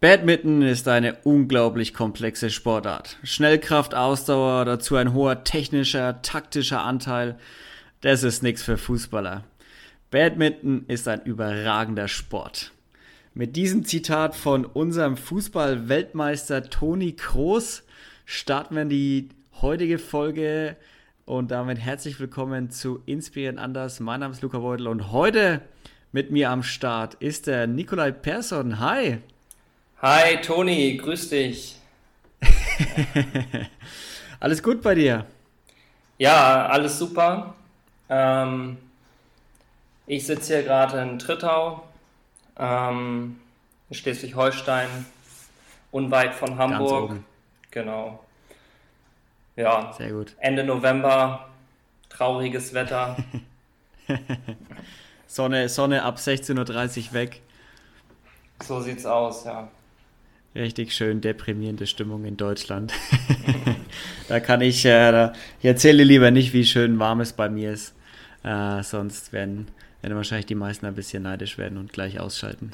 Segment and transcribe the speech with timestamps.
[0.00, 3.16] Badminton ist eine unglaublich komplexe Sportart.
[3.24, 7.36] Schnellkraft, Ausdauer, dazu ein hoher technischer, taktischer Anteil.
[8.00, 9.42] Das ist nichts für Fußballer.
[10.12, 12.70] Badminton ist ein überragender Sport.
[13.34, 17.82] Mit diesem Zitat von unserem Fußball-Weltmeister Toni Kroos
[18.24, 19.30] starten wir die
[19.60, 20.76] heutige Folge
[21.24, 23.98] und damit herzlich willkommen zu Inspirieren Anders.
[23.98, 25.60] Mein Name ist Luca Beutel und heute
[26.12, 28.78] mit mir am Start ist der Nikolai Persson.
[28.78, 29.18] Hi!
[30.00, 31.74] Hi Toni, grüß dich.
[34.38, 35.26] alles gut bei dir?
[36.18, 37.56] Ja, alles super.
[38.08, 38.78] Ähm,
[40.06, 41.82] ich sitze hier gerade in Trittau,
[42.56, 43.40] ähm,
[43.88, 44.88] in Schleswig-Holstein,
[45.90, 47.16] unweit von Hamburg.
[47.72, 48.24] Genau.
[49.56, 50.36] Ja, sehr gut.
[50.38, 51.48] Ende November,
[52.08, 53.16] trauriges Wetter.
[55.26, 57.42] Sonne, Sonne ab 16.30 Uhr weg.
[58.62, 59.68] So sieht's aus, ja.
[60.58, 62.92] Richtig schön deprimierende Stimmung in Deutschland.
[64.28, 67.72] da kann ich, äh, da, ich erzähle lieber nicht, wie schön warm es bei mir
[67.72, 67.94] ist.
[68.42, 69.68] Äh, sonst werden,
[70.02, 72.72] werden wahrscheinlich die meisten ein bisschen neidisch werden und gleich ausschalten.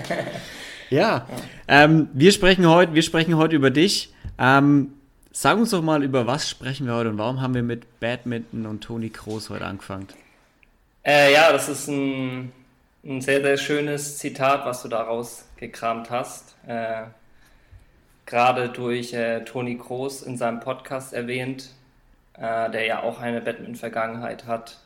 [0.90, 1.28] ja,
[1.68, 4.14] ähm, wir sprechen heute, wir sprechen heute über dich.
[4.38, 4.94] Ähm,
[5.32, 8.64] sag uns doch mal, über was sprechen wir heute und warum haben wir mit Badminton
[8.64, 10.08] und Toni Kroos heute angefangen?
[11.04, 12.52] Äh, ja, das ist ein,
[13.06, 17.04] ein sehr, sehr schönes Zitat, was du daraus gekramt hast äh,
[18.26, 21.70] gerade durch äh, Toni Kroos in seinem Podcast erwähnt,
[22.34, 24.80] äh, der ja auch eine Badminton-Vergangenheit hat.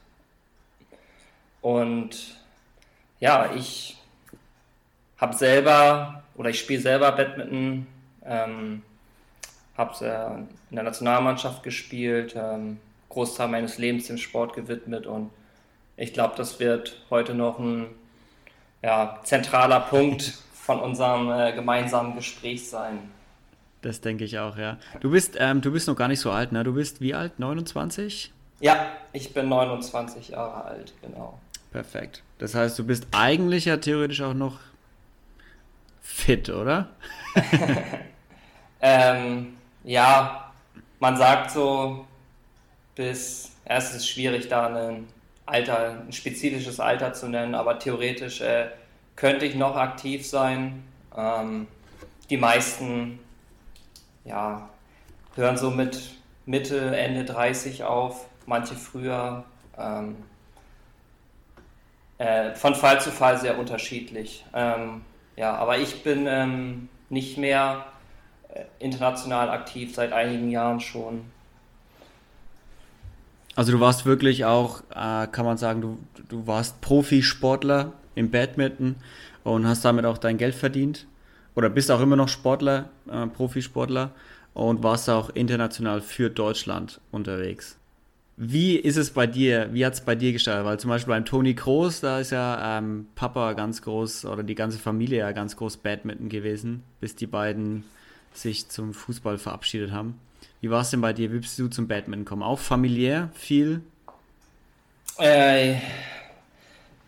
[1.62, 2.38] Und
[3.18, 3.96] ja, ich
[5.16, 7.86] habe selber oder ich spiele selber Badminton,
[8.24, 8.82] ähm,
[9.76, 10.38] habe äh,
[10.70, 15.30] in der Nationalmannschaft gespielt, ähm, Großteil meines Lebens dem Sport gewidmet und
[15.96, 17.86] ich glaube, das wird heute noch ein
[18.82, 23.10] ja, zentraler Punkt von unserem äh, gemeinsamen Gespräch sein.
[23.82, 24.78] Das denke ich auch, ja.
[25.00, 26.64] Du bist, ähm, du bist noch gar nicht so alt, ne?
[26.64, 27.38] Du bist wie alt?
[27.38, 28.32] 29?
[28.60, 31.38] Ja, ich bin 29 Jahre alt, genau.
[31.72, 32.22] Perfekt.
[32.38, 34.58] Das heißt, du bist eigentlich ja theoretisch auch noch
[36.02, 36.88] fit, oder?
[38.80, 40.52] ähm, ja,
[40.98, 42.06] man sagt so,
[42.94, 45.08] bis, ja, es ist schwierig, da ein
[45.46, 48.68] Alter, ein spezifisches Alter zu nennen, aber theoretisch äh,
[49.16, 50.84] könnte ich noch aktiv sein.
[51.16, 51.66] Ähm,
[52.28, 53.18] die meisten
[54.24, 54.68] ja,
[55.34, 56.12] hören so mit
[56.46, 59.44] Mitte, Ende 30 auf, manche früher.
[59.78, 60.16] Ähm,
[62.18, 64.44] äh, von Fall zu Fall sehr unterschiedlich.
[64.54, 65.02] Ähm,
[65.36, 67.86] ja, aber ich bin ähm, nicht mehr
[68.48, 71.24] äh, international aktiv seit einigen Jahren schon.
[73.56, 78.96] Also du warst wirklich auch, äh, kann man sagen, du, du warst Profisportler im Badminton
[79.44, 81.06] und hast damit auch dein Geld verdient.
[81.54, 84.12] Oder bist auch immer noch Sportler, äh, Profisportler
[84.54, 87.76] und warst auch international für Deutschland unterwegs.
[88.36, 89.68] Wie ist es bei dir?
[89.72, 90.64] Wie hat es bei dir gestartet?
[90.64, 94.54] Weil zum Beispiel beim Toni Kroos, da ist ja ähm, Papa ganz groß oder die
[94.54, 97.84] ganze Familie ja ganz groß Badminton gewesen, bis die beiden
[98.32, 100.14] sich zum Fußball verabschiedet haben.
[100.60, 101.32] Wie war es denn bei dir?
[101.32, 102.42] Wie bist du zum Badminton gekommen?
[102.42, 103.82] Auch familiär viel?
[105.18, 105.76] Äh,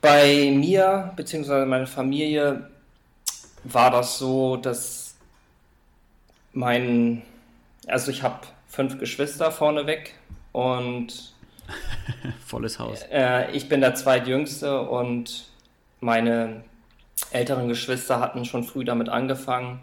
[0.00, 1.64] bei mir bzw.
[1.66, 2.68] meiner Familie
[3.64, 5.14] war das so, dass
[6.52, 7.22] mein,
[7.86, 10.14] also ich habe fünf Geschwister vorneweg
[10.52, 11.34] und
[12.46, 13.02] volles Haus.
[13.10, 15.48] Äh, ich bin der zweitjüngste und
[16.00, 16.64] meine
[17.30, 19.80] älteren Geschwister hatten schon früh damit angefangen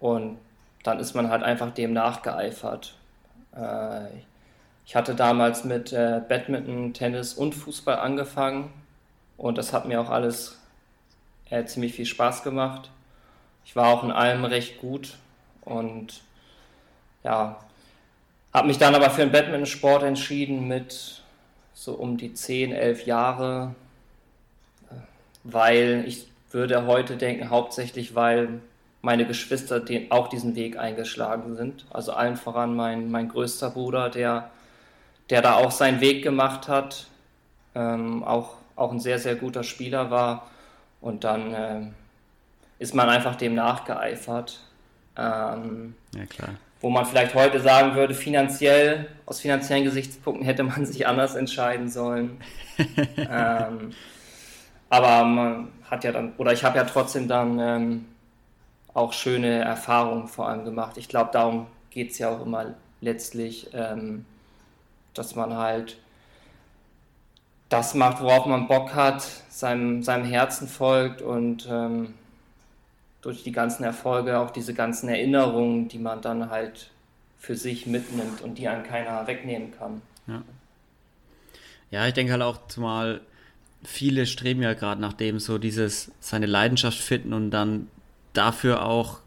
[0.00, 0.38] und
[0.88, 2.94] dann ist man halt einfach dem nachgeeifert.
[3.54, 4.06] Äh,
[4.86, 8.72] ich hatte damals mit äh, Badminton, Tennis und Fußball angefangen
[9.36, 10.58] und das hat mir auch alles
[11.50, 12.88] äh, ziemlich viel Spaß gemacht.
[13.66, 15.18] Ich war auch in allem recht gut
[15.60, 16.22] und
[17.22, 17.58] ja,
[18.54, 21.22] habe mich dann aber für den Badminton-Sport entschieden mit
[21.74, 23.74] so um die 10, 11 Jahre,
[25.44, 28.60] weil ich würde heute denken, hauptsächlich weil
[29.02, 31.86] meine Geschwister den, auch diesen Weg eingeschlagen sind.
[31.90, 34.50] Also allen voran mein, mein größter Bruder, der,
[35.30, 37.06] der da auch seinen Weg gemacht hat,
[37.74, 40.48] ähm, auch auch ein sehr, sehr guter Spieler war.
[41.00, 41.80] Und dann äh,
[42.78, 44.60] ist man einfach dem nachgeeifert.
[45.16, 46.50] Ähm, ja, klar.
[46.80, 51.88] Wo man vielleicht heute sagen würde, finanziell, aus finanziellen Gesichtspunkten hätte man sich anders entscheiden
[51.88, 52.40] sollen.
[53.16, 53.90] ähm,
[54.88, 58.04] aber man hat ja dann, oder ich habe ja trotzdem dann ähm,
[58.98, 60.96] auch schöne Erfahrungen vor allem gemacht.
[60.96, 64.26] Ich glaube, darum geht es ja auch immer letztlich, ähm,
[65.14, 65.98] dass man halt
[67.68, 72.14] das macht, worauf man Bock hat, seinem, seinem Herzen folgt und ähm,
[73.20, 76.90] durch die ganzen Erfolge auch diese ganzen Erinnerungen, die man dann halt
[77.38, 80.02] für sich mitnimmt und die einem keiner wegnehmen kann.
[80.26, 80.42] Ja,
[81.90, 83.20] ja ich denke halt auch zumal
[83.84, 87.88] viele streben ja gerade nach dem so dieses seine Leidenschaft finden und dann
[88.32, 89.18] dafür auch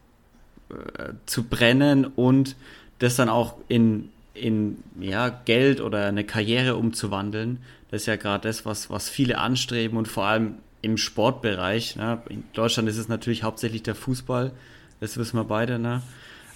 [0.70, 2.56] äh, zu brennen und
[2.98, 7.58] das dann auch in, in ja, Geld oder eine Karriere umzuwandeln.
[7.90, 11.96] Das ist ja gerade das, was, was viele anstreben und vor allem im Sportbereich.
[11.96, 12.22] Ne?
[12.28, 14.52] In Deutschland ist es natürlich hauptsächlich der Fußball,
[15.00, 15.78] das wissen wir beide.
[15.78, 16.02] Ne?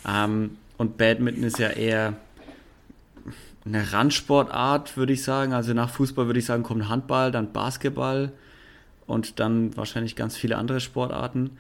[0.07, 2.15] Ähm, und Badminton ist ja eher
[3.65, 5.53] eine Randsportart, würde ich sagen.
[5.53, 8.33] Also nach Fußball würde ich sagen, kommt Handball, dann Basketball
[9.07, 11.59] und dann wahrscheinlich ganz viele andere Sportarten.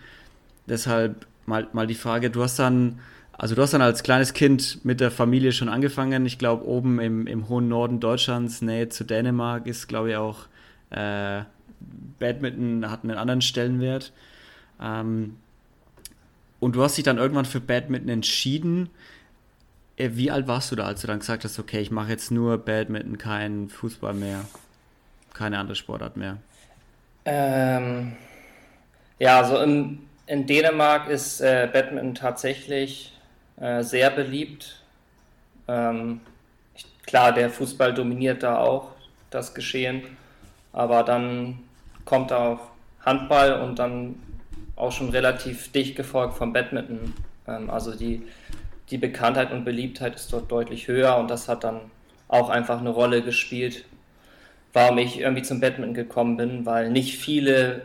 [0.68, 2.98] Deshalb mal, mal die Frage, du hast dann,
[3.32, 6.26] also du hast dann als kleines Kind mit der Familie schon angefangen.
[6.26, 10.46] Ich glaube, oben im, im hohen Norden Deutschlands, Nähe zu Dänemark, ist, glaube ich, auch
[10.90, 11.42] äh,
[12.18, 14.12] Badminton hat einen anderen Stellenwert.
[14.80, 15.36] Ähm,
[16.58, 18.88] und du hast dich dann irgendwann für Badminton entschieden.
[19.96, 22.30] Äh, wie alt warst du da, als du dann gesagt hast, okay, ich mache jetzt
[22.30, 24.44] nur Badminton, kein Fußball mehr,
[25.34, 26.38] keine andere Sportart mehr?
[27.24, 28.12] Ähm,
[29.18, 33.12] ja, also in, in Dänemark ist äh, Badminton tatsächlich
[33.60, 34.82] äh, sehr beliebt.
[35.68, 36.20] Ähm,
[36.74, 38.90] ich, klar, der Fußball dominiert da auch
[39.30, 40.02] das Geschehen,
[40.72, 41.60] aber dann
[42.04, 42.60] kommt auch
[43.04, 44.16] Handball und dann
[44.74, 47.14] auch schon relativ dicht gefolgt vom Badminton.
[47.46, 48.22] Ähm, also die,
[48.90, 51.80] die Bekanntheit und Beliebtheit ist dort deutlich höher und das hat dann
[52.28, 53.84] auch einfach eine Rolle gespielt,
[54.72, 57.82] warum ich irgendwie zum Badminton gekommen bin, weil nicht viele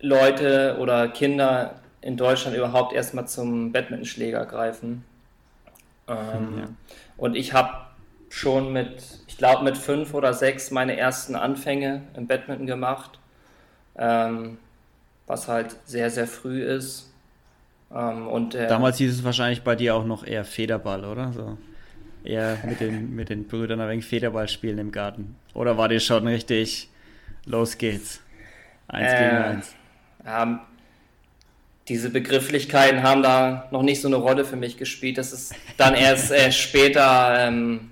[0.00, 5.04] Leute oder Kinder in Deutschland überhaupt erstmal zum Badmintonschläger greifen.
[6.06, 6.68] Ähm, ja.
[7.16, 7.70] Und ich habe
[8.28, 13.18] schon mit, ich glaube mit fünf oder sechs meine ersten Anfänge im Badminton gemacht
[13.96, 14.58] ähm,
[15.26, 17.12] was halt sehr, sehr früh ist.
[17.94, 21.32] Ähm, und Damals hieß es wahrscheinlich bei dir auch noch eher Federball, oder?
[21.32, 21.58] So.
[22.24, 25.36] Eher mit den, mit den Brüdern ein wenig Federball spielen im Garten.
[25.54, 26.88] Oder war dir schon richtig,
[27.46, 28.20] los geht's?
[28.88, 29.74] Eins äh, gegen eins.
[30.26, 30.60] Ähm,
[31.88, 35.18] diese Begrifflichkeiten haben da noch nicht so eine Rolle für mich gespielt.
[35.18, 37.90] Das ist dann erst äh, später, ähm,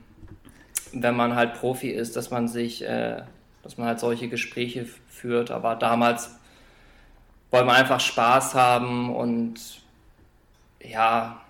[0.92, 3.22] wenn man halt Profi ist, dass man sich, äh,
[3.62, 5.50] dass man halt solche Gespräche führt.
[5.50, 6.30] Aber damals
[7.50, 9.60] wollen wir einfach Spaß haben und
[10.82, 11.40] ja,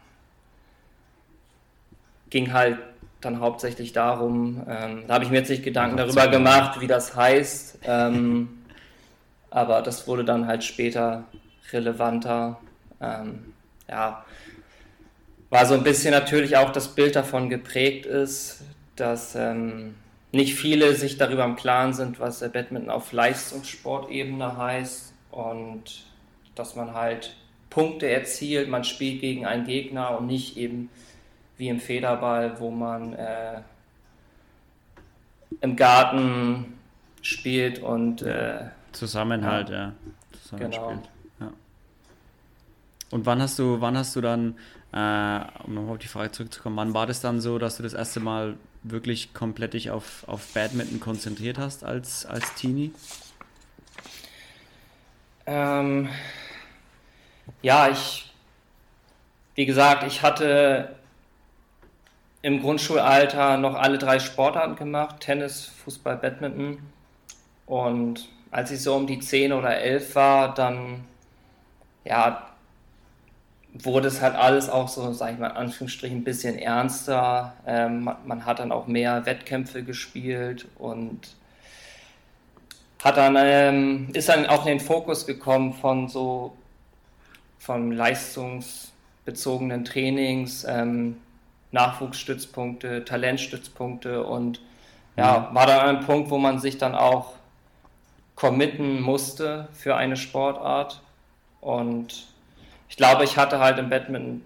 [2.29, 2.79] ging halt
[3.21, 7.15] dann hauptsächlich darum, ähm, da habe ich mir jetzt nicht Gedanken darüber gemacht, wie das
[7.15, 8.62] heißt, ähm,
[9.53, 11.25] aber das wurde dann halt später
[11.73, 12.59] relevanter.
[13.01, 13.53] Ähm,
[13.89, 14.25] ja,
[15.51, 18.63] war so ein bisschen natürlich auch das Bild davon geprägt ist,
[18.97, 19.95] dass ähm,
[20.33, 26.05] nicht viele sich darüber im Klaren sind, was der Badminton auf Leistungssportebene heißt und
[26.55, 27.37] dass man halt
[27.69, 30.89] Punkte erzielt, man spielt gegen einen Gegner und nicht eben
[31.59, 33.61] wie im Federball, wo man äh,
[35.61, 36.79] im Garten
[37.21, 39.77] spielt und äh, Zusammenhalt, ja.
[39.77, 39.93] ja.
[40.43, 41.03] Zusammen genau.
[41.41, 41.53] Ja.
[43.11, 44.57] Und wann hast du, wann hast du dann,
[44.93, 47.95] äh, um nochmal auf die Frage zurückzukommen, wann war das dann so, dass du das
[47.95, 52.93] erste Mal wirklich komplett dich auf, auf Badminton konzentriert hast als, als Teenie?
[55.47, 56.09] Ähm,
[57.63, 58.33] ja, ich,
[59.55, 60.97] wie gesagt, ich hatte
[62.43, 66.79] im Grundschulalter noch alle drei Sportarten gemacht: Tennis, Fußball, Badminton.
[67.67, 71.03] Und als ich so um die 10 oder 11 war, dann
[72.05, 72.47] ja,
[73.73, 77.55] wurde es halt alles auch so, sag ich mal, in Anführungsstrichen ein bisschen ernster.
[77.67, 81.35] Ähm, man, man, hat dann auch mehr Wettkämpfe gespielt und
[83.03, 86.55] hat dann, ähm, ist dann auch in den Fokus gekommen von so,
[87.59, 91.17] von leistungsbezogenen Trainings, ähm,
[91.71, 94.61] Nachwuchsstützpunkte, Talentstützpunkte und
[95.17, 95.55] ja, mhm.
[95.55, 97.33] war dann ein Punkt, wo man sich dann auch
[98.43, 101.01] committen musste für eine Sportart
[101.61, 102.27] und
[102.89, 104.43] ich glaube, ich hatte halt im Badminton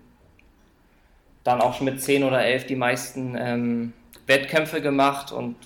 [1.44, 3.94] dann auch schon mit 10 oder 11 die meisten ähm,
[4.26, 5.56] Wettkämpfe gemacht und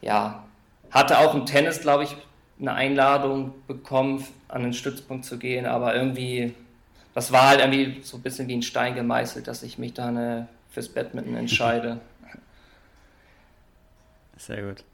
[0.00, 0.44] ja,
[0.92, 2.16] hatte auch im Tennis, glaube ich,
[2.60, 6.54] eine Einladung bekommen, an den Stützpunkt zu gehen, aber irgendwie,
[7.14, 10.16] das war halt irgendwie so ein bisschen wie ein Stein gemeißelt, dass ich mich dann
[10.16, 11.98] äh, fürs Badminton entscheide.
[14.36, 14.84] Sehr gut.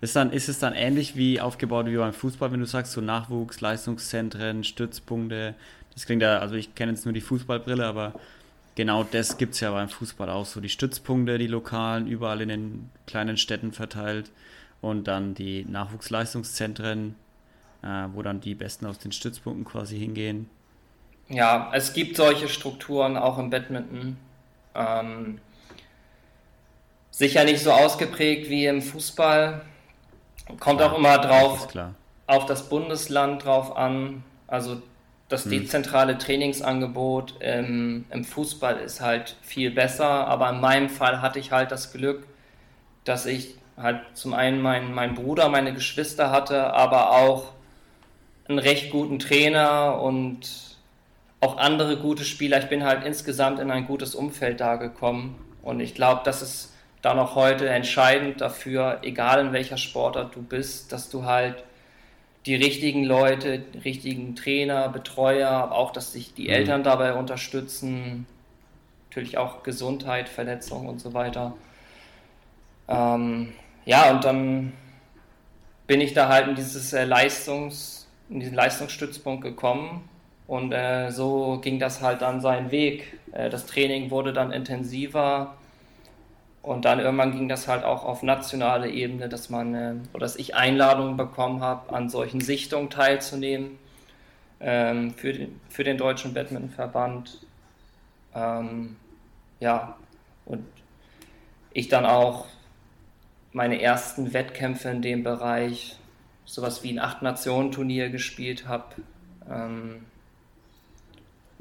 [0.00, 3.02] Ist, dann, ist es dann ähnlich wie aufgebaut wie beim Fußball, wenn du sagst, so
[3.02, 5.54] Nachwuchs, Leistungszentren, Stützpunkte,
[5.92, 8.14] das klingt ja, also ich kenne jetzt nur die Fußballbrille, aber
[8.74, 10.60] genau das gibt es ja beim Fußball auch so.
[10.60, 14.30] Die Stützpunkte, die lokalen, überall in den kleinen Städten verteilt
[14.80, 17.14] und dann die Nachwuchsleistungszentren,
[17.82, 20.48] äh, wo dann die Besten aus den Stützpunkten quasi hingehen.
[21.28, 24.16] Ja, es gibt solche Strukturen auch im Badminton.
[24.74, 25.40] Ähm,
[27.10, 29.62] sicher nicht so ausgeprägt wie im Fußball.
[30.58, 31.68] Kommt auch immer drauf
[32.26, 34.22] auf das Bundesland drauf an.
[34.46, 34.80] Also
[35.28, 35.50] das hm.
[35.50, 41.52] dezentrale Trainingsangebot im, im, Fußball ist halt viel besser, aber in meinem Fall hatte ich
[41.52, 42.26] halt das Glück,
[43.04, 47.52] dass ich halt zum einen meinen mein Bruder, meine Geschwister hatte, aber auch
[48.48, 50.76] einen recht guten Trainer und
[51.40, 52.58] auch andere gute Spieler.
[52.58, 56.69] Ich bin halt insgesamt in ein gutes Umfeld da gekommen und ich glaube, das ist
[57.02, 61.64] dann auch heute entscheidend dafür, egal in welcher Sportart du bist, dass du halt
[62.46, 66.54] die richtigen Leute, die richtigen Trainer, Betreuer, auch, dass sich die mhm.
[66.54, 68.26] Eltern dabei unterstützen.
[69.08, 71.54] Natürlich auch Gesundheit, Verletzungen und so weiter.
[72.88, 73.52] Ähm,
[73.84, 74.72] ja, und dann
[75.86, 80.08] bin ich da halt in dieses äh, Leistungs, in diesen Leistungsstützpunkt gekommen
[80.46, 83.18] und äh, so ging das halt dann seinen Weg.
[83.32, 85.56] Äh, das Training wurde dann intensiver
[86.62, 90.36] und dann irgendwann ging das halt auch auf nationale Ebene, dass man äh, oder dass
[90.36, 93.78] ich Einladungen bekommen habe, an solchen Sichtungen teilzunehmen
[94.60, 97.38] ähm, für, den, für den Deutschen Badmintonverband.
[98.34, 98.96] Ähm,
[99.58, 99.96] ja,
[100.44, 100.66] und
[101.72, 102.46] ich dann auch
[103.52, 105.96] meine ersten Wettkämpfe in dem Bereich,
[106.44, 108.96] sowas wie ein Acht-Nationen-Turnier gespielt habe.
[109.50, 110.04] Ähm,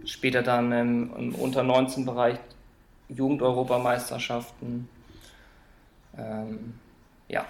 [0.06, 2.38] später dann im, im Unter-19-Bereich
[3.10, 4.88] Jugendeuropameisterschaften.
[6.18, 6.75] Ähm,
[7.28, 7.46] ja.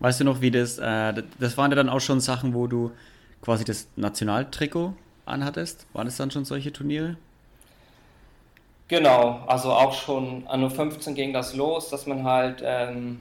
[0.00, 2.90] Weißt du noch, wie das, äh, das waren ja dann auch schon Sachen, wo du
[3.40, 4.94] quasi das Nationaltrikot
[5.26, 5.86] anhattest?
[5.92, 7.16] Waren das dann schon solche Turniere?
[8.88, 13.20] Genau, also auch schon an nur 15 ging das los, dass man halt ähm,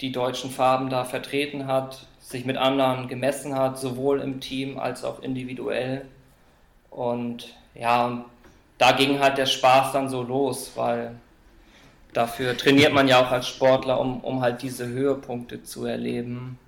[0.00, 5.04] die deutschen Farben da vertreten hat, sich mit anderen gemessen hat, sowohl im Team als
[5.04, 6.06] auch individuell.
[6.90, 8.24] Und ja,
[8.82, 11.12] da ging halt der Spaß dann so los, weil
[12.12, 16.58] dafür trainiert man ja auch als Sportler, um, um halt diese Höhepunkte zu erleben.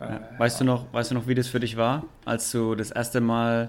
[0.00, 0.18] Ja.
[0.38, 3.20] Weißt du noch, weißt du noch, wie das für dich war, als du das erste
[3.20, 3.68] Mal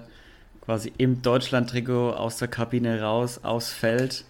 [0.64, 4.24] quasi im Deutschland-Trikot aus der Kabine raus, aufs Feld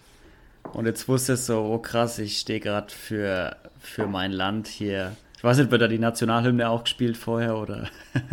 [0.73, 5.15] und jetzt wusstest du, oh krass, ich stehe gerade für, für mein Land hier.
[5.37, 7.87] Ich weiß nicht, wird da die Nationalhymne auch gespielt vorher oder?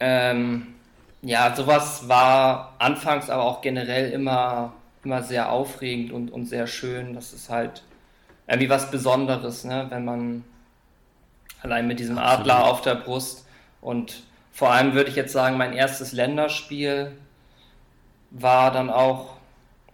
[0.00, 0.74] ähm,
[1.22, 4.72] ja, sowas war anfangs, aber auch generell immer,
[5.04, 7.14] immer sehr aufregend und, und sehr schön.
[7.14, 7.82] Das ist halt
[8.46, 9.86] irgendwie was Besonderes, ne?
[9.90, 10.44] wenn man
[11.62, 12.50] allein mit diesem Absolut.
[12.50, 13.46] Adler auf der Brust
[13.80, 14.22] und
[14.52, 17.12] vor allem würde ich jetzt sagen, mein erstes Länderspiel
[18.30, 19.36] war dann auch,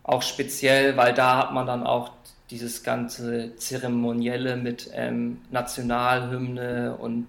[0.02, 2.11] auch speziell, weil da hat man dann auch
[2.50, 7.28] dieses ganze Zeremonielle mit ähm, Nationalhymne und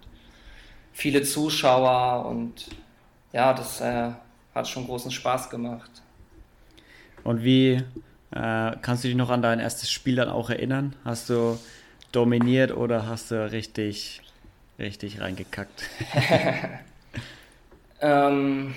[0.94, 2.68] viele Zuschauer und
[3.38, 4.10] ja, das äh,
[4.56, 5.92] hat schon großen Spaß gemacht.
[7.24, 7.84] Und wie
[8.32, 10.96] äh, kannst du dich noch an dein erstes Spiel dann auch erinnern?
[11.06, 11.60] Hast du
[12.12, 14.24] dominiert oder hast du richtig,
[14.80, 15.84] richtig reingekackt?
[18.02, 18.74] ähm,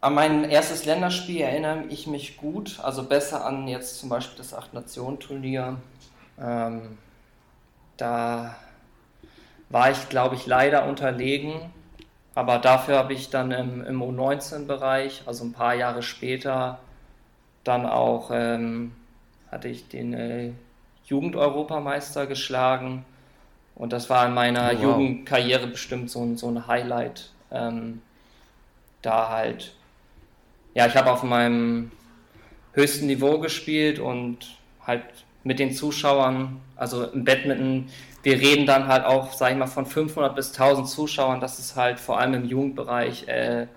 [0.00, 4.54] an mein erstes Länderspiel erinnere ich mich gut, also besser an jetzt zum Beispiel das
[4.54, 5.78] Acht-Nationen-Turnier.
[6.38, 6.98] Ähm,
[7.96, 8.54] da
[9.68, 11.54] war ich, glaube ich, leider unterlegen.
[12.34, 16.78] Aber dafür habe ich dann im, im U19-Bereich, also ein paar Jahre später,
[17.64, 18.92] dann auch ähm,
[19.50, 20.50] hatte ich den äh,
[21.06, 23.04] Jugendeuropameister geschlagen.
[23.74, 24.82] Und das war in meiner oh, wow.
[24.82, 27.30] Jugendkarriere bestimmt so ein, so ein Highlight.
[27.50, 28.02] Ähm,
[29.02, 29.74] da halt,
[30.74, 31.92] ja, ich habe auf meinem
[32.72, 35.04] höchsten Niveau gespielt und halt
[35.44, 37.88] mit den Zuschauern, also im Badminton
[38.26, 41.40] wir reden dann halt auch, sag ich mal, von 500 bis 1000 Zuschauern.
[41.40, 43.68] Das ist halt vor allem im Jugendbereich äh,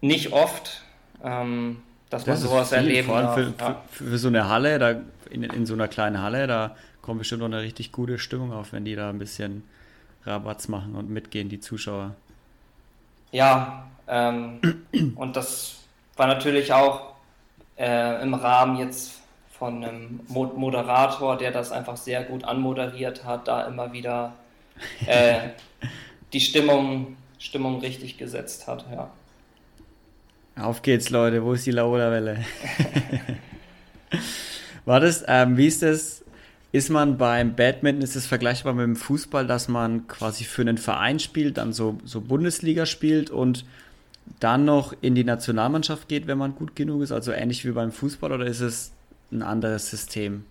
[0.00, 0.82] nicht oft,
[1.22, 1.80] ähm,
[2.10, 3.82] dass das man sowas viel, erleben Vor allem für, ja.
[3.88, 4.96] für, für, so eine Halle, da
[5.30, 8.72] in, in so einer kleinen Halle, da kommt bestimmt noch eine richtig gute Stimmung auf,
[8.72, 9.62] wenn die da ein bisschen
[10.26, 12.16] Rabatz machen und mitgehen, die Zuschauer.
[13.30, 14.58] Ja, ähm,
[15.14, 15.76] und das
[16.16, 17.14] war natürlich auch
[17.78, 19.20] äh, im Rahmen jetzt
[19.58, 24.34] von einem Moderator, der das einfach sehr gut anmoderiert hat, da immer wieder
[25.06, 25.50] äh,
[26.32, 29.10] die Stimmung, Stimmung richtig gesetzt hat, ja.
[30.56, 32.44] Auf geht's, Leute, wo ist die Laola-Welle?
[34.84, 36.24] War das, ähm, wie ist das,
[36.72, 40.78] ist man beim Badminton, ist es vergleichbar mit dem Fußball, dass man quasi für einen
[40.78, 43.64] Verein spielt, dann so, so Bundesliga spielt und
[44.40, 47.92] dann noch in die Nationalmannschaft geht, wenn man gut genug ist, also ähnlich wie beim
[47.92, 48.93] Fußball, oder ist es
[49.34, 50.44] ein anderes System?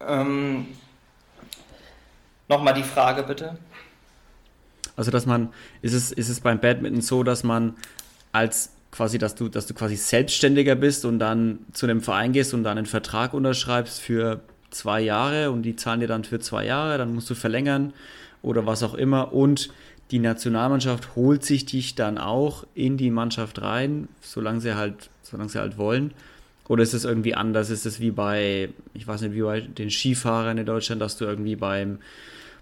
[0.00, 0.66] Ähm,
[2.48, 3.56] Nochmal die Frage bitte.
[4.96, 5.48] Also dass man,
[5.82, 7.74] ist es, ist es beim Badminton so, dass man
[8.32, 12.54] als quasi, dass du, dass du quasi selbstständiger bist und dann zu einem Verein gehst
[12.54, 14.40] und dann einen Vertrag unterschreibst für
[14.70, 17.92] zwei Jahre und die zahlen dir dann für zwei Jahre, dann musst du verlängern
[18.42, 19.70] oder was auch immer und
[20.10, 25.48] die Nationalmannschaft holt sich dich dann auch in die Mannschaft rein, solange sie halt, solange
[25.48, 26.12] sie halt wollen.
[26.68, 27.70] Oder ist es irgendwie anders?
[27.70, 31.26] Ist es wie bei, ich weiß nicht, wie bei den Skifahrern in Deutschland, dass du
[31.26, 31.98] irgendwie beim,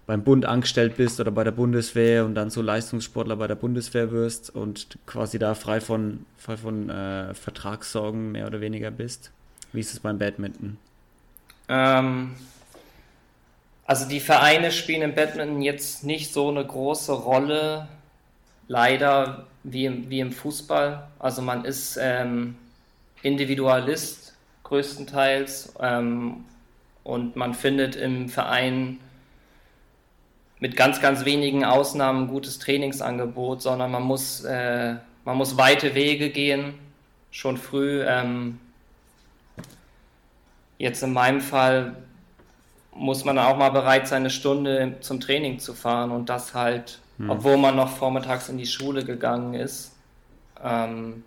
[0.05, 4.11] beim Bund angestellt bist oder bei der Bundeswehr und dann so Leistungssportler bei der Bundeswehr
[4.11, 9.31] wirst und quasi da frei von, frei von äh, Vertragssorgen mehr oder weniger bist?
[9.71, 10.77] Wie ist es beim Badminton?
[11.69, 12.31] Ähm,
[13.85, 17.87] also die Vereine spielen im Badminton jetzt nicht so eine große Rolle,
[18.67, 21.07] leider wie im, wie im Fußball.
[21.19, 22.55] Also man ist ähm,
[23.23, 26.45] Individualist größtenteils ähm,
[27.03, 28.99] und man findet im Verein
[30.59, 35.95] mit ganz, ganz wenigen Ausnahmen ein gutes Trainingsangebot, sondern man muss, äh, man muss weite
[35.95, 36.75] Wege gehen,
[37.31, 38.01] schon früh.
[38.03, 38.59] Ähm,
[40.77, 41.95] jetzt in meinem Fall
[42.95, 46.99] muss man auch mal bereit sein, eine Stunde zum Training zu fahren und das halt,
[47.17, 47.29] hm.
[47.29, 49.91] obwohl man noch vormittags in die Schule gegangen ist.
[50.63, 51.23] Ähm,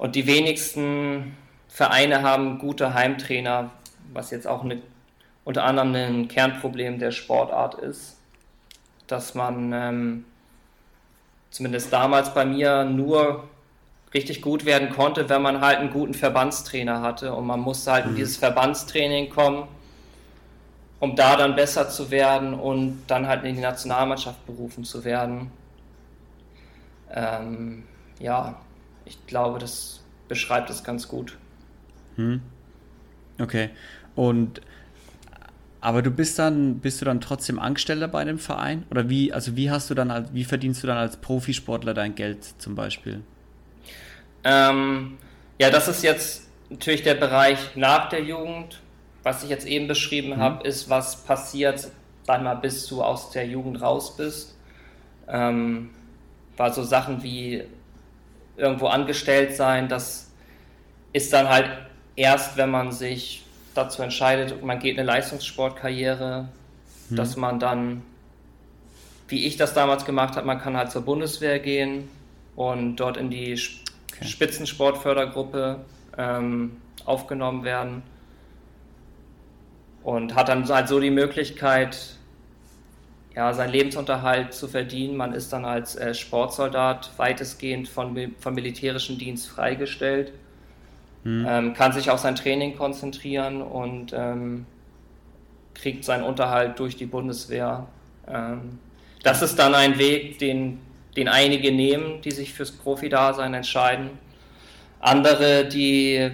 [0.00, 1.36] und die wenigsten
[1.68, 3.70] Vereine haben gute Heimtrainer,
[4.12, 4.82] was jetzt auch eine,
[5.44, 8.16] unter anderem ein Kernproblem der Sportart ist,
[9.06, 10.24] dass man ähm,
[11.50, 13.44] zumindest damals bei mir nur
[14.12, 18.06] richtig gut werden konnte, wenn man halt einen guten Verbandstrainer hatte und man musste halt
[18.06, 18.10] mhm.
[18.10, 19.68] in dieses Verbandstraining kommen
[21.00, 25.50] um da dann besser zu werden und dann halt in die Nationalmannschaft berufen zu werden.
[27.10, 27.84] Ähm,
[28.18, 28.60] ja,
[29.10, 31.36] ich glaube, das beschreibt es ganz gut.
[32.16, 32.40] Hm.
[33.38, 33.70] Okay.
[34.16, 34.60] Und
[35.82, 38.84] aber du bist dann, bist du dann trotzdem Angestellter bei einem Verein?
[38.90, 42.44] Oder wie, also wie hast du dann, wie verdienst du dann als Profisportler dein Geld
[42.58, 43.22] zum Beispiel?
[44.44, 45.18] Ähm,
[45.58, 48.80] ja, das ist jetzt natürlich der Bereich nach der Jugend
[49.22, 50.38] was ich jetzt eben beschrieben mhm.
[50.38, 51.88] habe, ist, was passiert,
[52.22, 54.56] sag mal, bis du aus der Jugend raus bist.
[55.28, 55.90] Ähm,
[56.56, 57.64] war so Sachen wie
[58.60, 60.30] irgendwo angestellt sein, das
[61.12, 61.70] ist dann halt
[62.16, 63.44] erst, wenn man sich
[63.74, 66.48] dazu entscheidet, man geht eine Leistungssportkarriere,
[67.08, 67.16] mhm.
[67.16, 68.02] dass man dann,
[69.28, 72.08] wie ich das damals gemacht habe, man kann halt zur Bundeswehr gehen
[72.56, 73.58] und dort in die
[74.12, 74.24] okay.
[74.24, 75.80] Spitzensportfördergruppe
[76.18, 78.02] ähm, aufgenommen werden
[80.02, 82.16] und hat dann halt so die Möglichkeit,
[83.40, 85.16] ja, seinen Lebensunterhalt zu verdienen.
[85.16, 90.34] Man ist dann als äh, Sportsoldat weitestgehend von, vom militärischen Dienst freigestellt,
[91.22, 91.46] hm.
[91.48, 94.66] ähm, kann sich auf sein Training konzentrieren und ähm,
[95.72, 97.86] kriegt seinen Unterhalt durch die Bundeswehr.
[98.28, 98.78] Ähm,
[99.22, 100.78] das ist dann ein Weg, den,
[101.16, 104.10] den einige nehmen, die sich fürs Profi-Dasein entscheiden.
[105.00, 106.30] Andere, die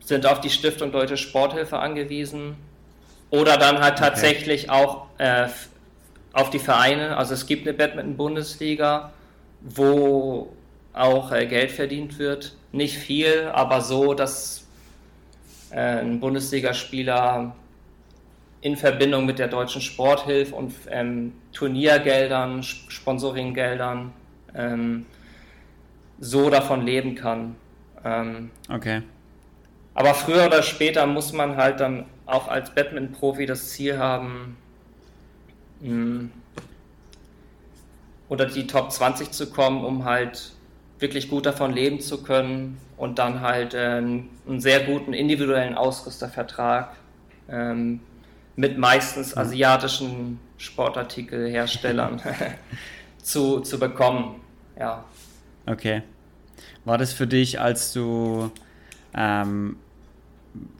[0.00, 2.56] sind auf die Stiftung Deutsche Sporthilfe angewiesen,
[3.28, 4.72] oder dann halt tatsächlich okay.
[4.72, 5.48] auch äh,
[6.32, 7.16] auf die Vereine.
[7.16, 9.12] Also es gibt eine Badminton-Bundesliga,
[9.60, 10.52] wo
[10.92, 12.56] auch äh, Geld verdient wird.
[12.72, 14.66] Nicht viel, aber so, dass
[15.70, 17.54] äh, ein Bundesligaspieler
[18.60, 24.12] in Verbindung mit der deutschen Sporthilfe und ähm, Turniergeldern, Sponsoringgeldern
[24.54, 25.06] ähm,
[26.18, 27.54] so davon leben kann.
[28.04, 29.02] Ähm, okay.
[29.94, 34.56] Aber früher oder später muss man halt dann auch als Badminton-Profi das Ziel haben,
[35.80, 36.28] mh,
[38.28, 40.52] unter die Top 20 zu kommen, um halt
[40.98, 46.94] wirklich gut davon leben zu können und dann halt äh, einen sehr guten individuellen Ausrüstervertrag
[47.48, 48.00] ähm,
[48.56, 52.20] mit meistens asiatischen Sportartikelherstellern
[53.22, 54.40] zu, zu bekommen.
[54.78, 55.04] Ja.
[55.66, 56.02] Okay.
[56.84, 58.50] War das für dich, als du
[59.14, 59.76] ähm,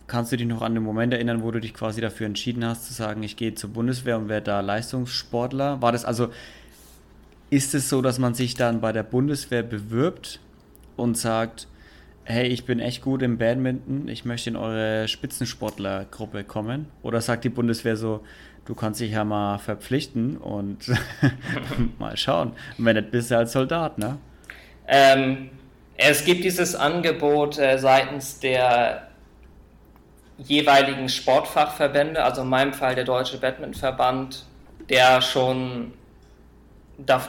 [0.09, 2.87] Kannst du dich noch an den Moment erinnern, wo du dich quasi dafür entschieden hast,
[2.87, 5.83] zu sagen, ich gehe zur Bundeswehr und werde da Leistungssportler?
[5.83, 6.31] War das also,
[7.51, 10.41] ist es so, dass man sich dann bei der Bundeswehr bewirbt
[10.97, 11.69] und sagt,
[12.25, 16.87] hey, ich bin echt gut im Badminton, ich möchte in eure Spitzensportlergruppe kommen?
[17.03, 18.25] Oder sagt die Bundeswehr so,
[18.65, 20.91] du kannst dich ja mal verpflichten und
[21.99, 22.53] mal schauen.
[22.79, 24.17] Wenn nicht, bist du als Soldat, ne?
[24.87, 25.51] Ähm,
[25.99, 29.08] es gibt dieses Angebot äh, seitens der
[30.39, 34.45] jeweiligen Sportfachverbände, also in meinem Fall der Deutsche Badmintonverband,
[34.89, 35.93] der schon,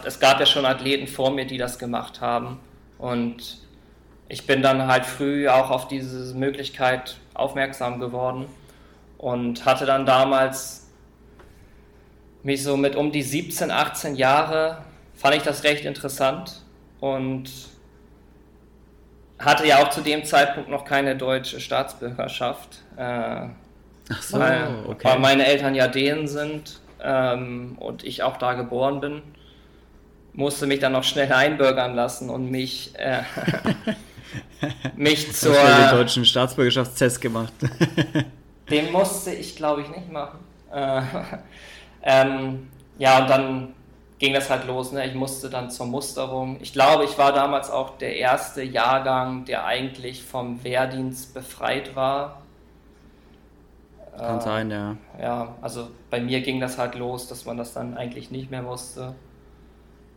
[0.05, 2.59] es gab ja schon Athleten vor mir, die das gemacht haben.
[2.97, 3.57] Und
[4.27, 8.45] ich bin dann halt früh auch auf diese Möglichkeit aufmerksam geworden
[9.17, 10.87] und hatte dann damals
[12.43, 14.83] mich so mit um die 17, 18 Jahre
[15.15, 16.61] fand ich das recht interessant
[17.01, 17.49] und
[19.39, 22.81] hatte ja auch zu dem Zeitpunkt noch keine deutsche Staatsbürgerschaft.
[22.97, 23.47] Äh,
[24.11, 25.07] Ach so, weil, okay.
[25.07, 29.21] weil meine Eltern ja Dänen sind ähm, und ich auch da geboren bin,
[30.33, 33.21] musste mich dann noch schnell einbürgern lassen und mich, äh,
[34.95, 35.53] mich zur...
[35.53, 37.53] Den deutschen Staatsbürgerschaftstest gemacht?
[38.69, 40.39] den musste ich, glaube ich, nicht machen.
[40.73, 41.01] Äh,
[42.03, 43.73] ähm, ja, und dann
[44.19, 44.91] ging das halt los.
[44.91, 45.07] Ne?
[45.07, 46.57] Ich musste dann zur Musterung.
[46.61, 52.41] Ich glaube, ich war damals auch der erste Jahrgang, der eigentlich vom Wehrdienst befreit war.
[54.17, 54.97] Kann äh, sein, ja.
[55.19, 58.61] Ja, also bei mir ging das halt los, dass man das dann eigentlich nicht mehr
[58.61, 59.15] musste.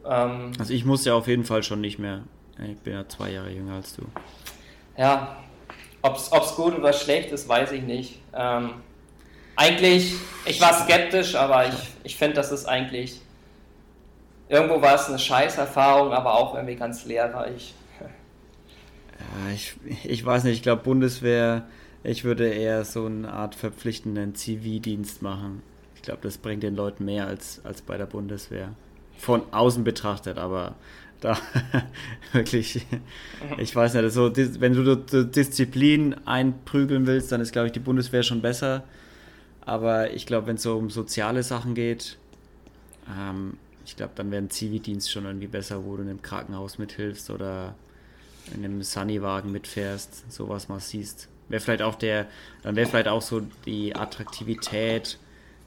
[0.04, 2.22] Ähm, also ich musste ja auf jeden Fall schon nicht mehr.
[2.58, 4.02] Ich bin ja zwei Jahre jünger als du.
[4.96, 5.36] Ja,
[6.02, 8.20] ob es gut oder schlecht ist, weiß ich nicht.
[8.34, 8.70] Ähm,
[9.54, 13.20] eigentlich, ich war skeptisch, aber ich, ich finde, das ist eigentlich
[14.48, 17.74] irgendwo war es eine Scheißerfahrung, aber auch irgendwie ganz lehrreich.
[18.00, 21.66] Ja, ich, ich weiß nicht, ich glaube Bundeswehr,
[22.04, 25.62] ich würde eher so eine Art verpflichtenden Zivildienst machen.
[25.94, 28.74] Ich glaube, das bringt den Leuten mehr als, als bei der Bundeswehr.
[29.16, 30.74] Von außen betrachtet, aber
[31.20, 31.38] da
[32.32, 32.84] wirklich,
[33.58, 38.24] ich weiß nicht, so, wenn du Disziplin einprügeln willst, dann ist, glaube ich, die Bundeswehr
[38.24, 38.82] schon besser.
[39.64, 42.18] Aber ich glaube, wenn es so um soziale Sachen geht,
[43.08, 46.78] ähm, ich glaube, dann wäre ein Zivildienst schon irgendwie besser, wo du in einem Krankenhaus
[46.78, 47.74] mithilfst oder
[48.54, 51.28] in einem Sunnywagen mitfährst, sowas mal siehst.
[51.48, 52.26] Wäre vielleicht auch der,
[52.62, 55.18] dann wäre vielleicht auch so die Attraktivität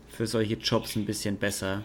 [0.09, 1.83] für solche Jobs ein bisschen besser,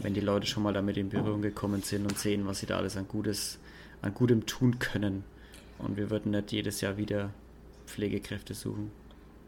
[0.00, 2.76] wenn die Leute schon mal damit in Berührung gekommen sind und sehen, was sie da
[2.76, 3.58] alles an Gutes,
[4.02, 5.24] an Gutem tun können.
[5.78, 7.30] Und wir würden nicht jedes Jahr wieder
[7.86, 8.90] Pflegekräfte suchen.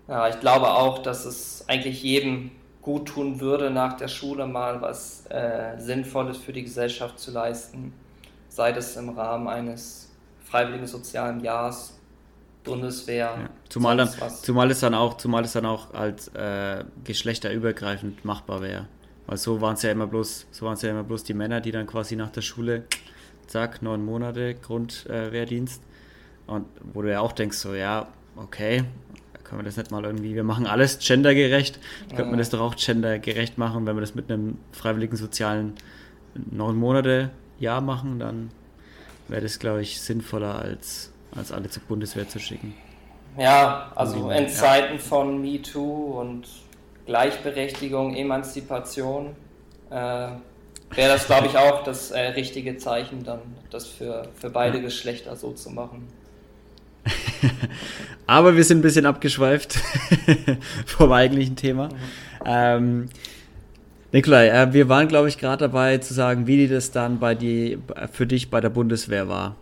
[0.08, 2.50] Ja, ich glaube auch, dass es eigentlich jedem
[2.82, 7.92] gut tun würde, nach der Schule mal was äh, Sinnvolles für die Gesellschaft zu leisten,
[8.48, 10.10] sei es im Rahmen eines
[10.44, 12.00] freiwilligen sozialen Jahres,
[12.64, 13.36] Bundeswehr.
[13.38, 13.48] Ja.
[13.68, 14.08] Zumal, dann,
[14.42, 18.86] zumal, es dann auch, zumal es dann auch als äh, geschlechterübergreifend machbar wäre.
[19.26, 21.60] Weil so waren es ja immer bloß, so waren es ja immer bloß die Männer,
[21.60, 22.84] die dann quasi nach der Schule,
[23.46, 25.82] zack, neun Monate Grundwehrdienst.
[26.46, 28.84] Äh, und wo du ja auch denkst, so ja, okay,
[29.50, 32.16] können wir das nicht mal irgendwie, wir machen alles gendergerecht, ja.
[32.16, 35.74] könnte man das doch auch gendergerecht machen, wenn wir das mit einem freiwilligen sozialen
[36.34, 38.52] neun Monate Jahr machen, dann
[39.26, 42.74] wäre das, glaube ich, sinnvoller, als, als alle zur Bundeswehr zu schicken.
[43.36, 46.46] Ja, also in Zeiten von MeToo und
[47.06, 49.34] Gleichberechtigung, Emanzipation
[49.90, 50.38] äh, wäre
[50.94, 54.80] das, glaube ich, auch das äh, richtige Zeichen, dann das für, für beide.
[54.80, 56.06] Geschlechter so zu machen.
[58.26, 59.78] Aber wir sind ein bisschen abgeschweift
[60.86, 61.88] vom eigentlichen Thema.
[61.88, 61.94] Mhm.
[62.44, 63.08] Ähm,
[64.12, 67.78] Nikolai, äh, wir waren, glaube ich, gerade dabei zu sagen, wie das dann bei die,
[68.12, 69.56] für dich bei der Bundeswehr war.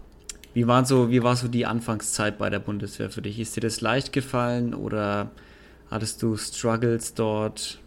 [0.55, 3.39] Wie, waren so, wie war so die Anfangszeit bei der Bundeswehr für dich?
[3.39, 5.31] Ist dir das leicht gefallen oder
[5.91, 7.79] hattest du Struggles dort?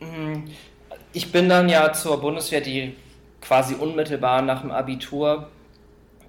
[0.00, 0.44] Mhm.
[1.12, 2.94] Ich bin dann ja zur Bundeswehr, die
[3.40, 5.48] quasi unmittelbar nach dem Abitur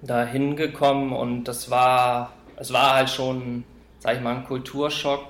[0.02, 3.64] da hingekommen und das war, es war halt schon,
[4.00, 5.26] sag ich mal, ein Kulturschock,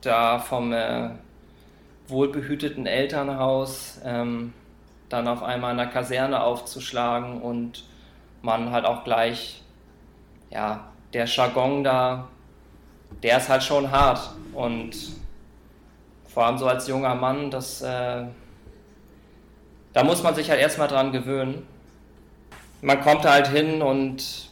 [0.00, 1.10] da vom äh,
[2.08, 4.52] wohlbehüteten Elternhaus ähm,
[5.08, 7.84] dann auf einmal in der Kaserne aufzuschlagen und
[8.42, 9.62] man halt auch gleich,
[10.50, 12.28] ja, der Jargon da,
[13.22, 14.96] der ist halt schon hart und
[16.26, 18.24] vor allem so als junger Mann, das, äh,
[19.92, 21.66] da muss man sich halt erstmal dran gewöhnen
[22.82, 24.50] man kommt halt hin und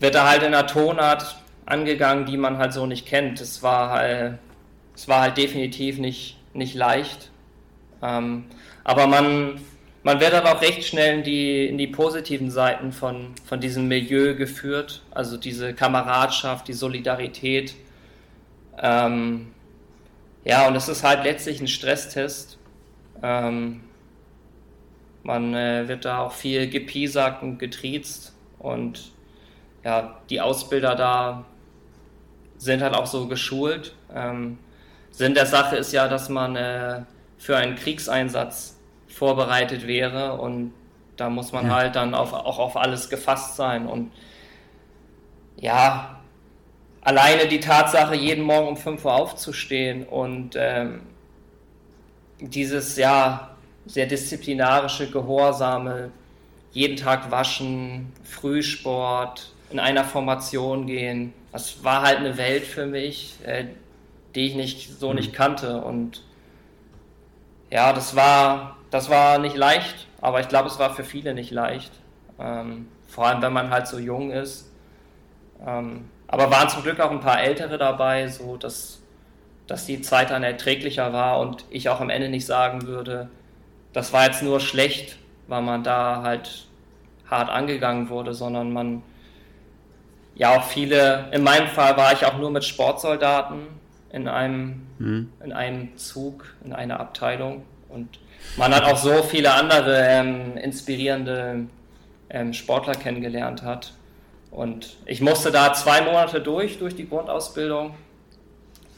[0.00, 1.36] wird da halt in einer Tonart
[1.66, 3.40] angegangen, die man halt so nicht kennt.
[3.40, 4.38] Es war halt,
[4.94, 7.30] es war halt definitiv nicht, nicht leicht.
[8.00, 8.44] Ähm,
[8.84, 9.60] aber man,
[10.04, 13.88] man wird aber auch recht schnell in die, in die positiven Seiten von, von diesem
[13.88, 15.02] Milieu geführt.
[15.10, 17.74] Also diese Kameradschaft, die Solidarität.
[18.80, 19.48] Ähm,
[20.44, 22.56] ja, und es ist halt letztlich ein Stresstest.
[23.20, 23.80] Ähm,
[25.28, 29.12] man äh, wird da auch viel gepiesackt und getriezt und
[29.84, 31.44] ja, die Ausbilder da
[32.56, 33.94] sind halt auch so geschult.
[34.12, 34.58] Ähm,
[35.10, 37.02] Sinn der Sache ist ja, dass man äh,
[37.36, 40.72] für einen Kriegseinsatz vorbereitet wäre und
[41.18, 41.74] da muss man ja.
[41.74, 44.10] halt dann auf, auch auf alles gefasst sein und
[45.56, 46.20] ja,
[47.02, 51.02] alleine die Tatsache, jeden Morgen um 5 Uhr aufzustehen und ähm,
[52.40, 53.47] dieses, ja,
[53.88, 56.10] sehr disziplinarische, gehorsame,
[56.72, 61.32] jeden Tag waschen, Frühsport, in einer Formation gehen.
[61.52, 63.64] Das war halt eine Welt für mich, äh,
[64.34, 65.16] die ich nicht so mhm.
[65.16, 65.80] nicht kannte.
[65.80, 66.22] Und
[67.70, 71.50] Ja, das war, das war nicht leicht, aber ich glaube, es war für viele nicht
[71.50, 71.92] leicht.
[72.38, 74.70] Ähm, vor allem, wenn man halt so jung ist.
[75.66, 79.00] Ähm, aber waren zum Glück auch ein paar Ältere dabei, so dass,
[79.66, 83.30] dass die Zeit dann erträglicher war und ich auch am Ende nicht sagen würde,
[83.92, 86.66] das war jetzt nur schlecht, weil man da halt
[87.28, 89.02] hart angegangen wurde, sondern man,
[90.34, 93.66] ja auch viele, in meinem Fall war ich auch nur mit Sportsoldaten
[94.12, 95.32] in einem, mhm.
[95.44, 98.18] in einem Zug, in einer Abteilung und
[98.56, 101.66] man hat auch so viele andere ähm, inspirierende
[102.30, 103.92] ähm, Sportler kennengelernt hat.
[104.50, 107.94] Und ich musste da zwei Monate durch, durch die Grundausbildung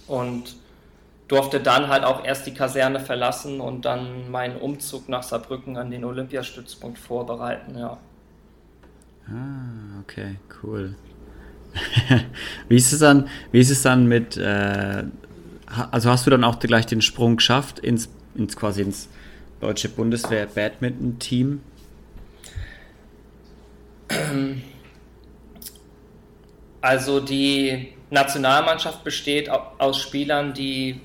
[0.06, 0.56] und
[1.30, 5.88] durfte dann halt auch erst die Kaserne verlassen und dann meinen Umzug nach Saarbrücken an
[5.88, 7.98] den Olympiastützpunkt vorbereiten, ja.
[9.28, 10.96] Ah, okay, cool.
[12.68, 15.04] wie ist es dann, wie ist es dann mit, äh,
[15.92, 19.08] also hast du dann auch gleich den Sprung geschafft ins, ins quasi ins
[19.60, 21.60] deutsche Bundeswehr Badminton Team?
[26.80, 31.00] Also die Nationalmannschaft besteht aus Spielern, die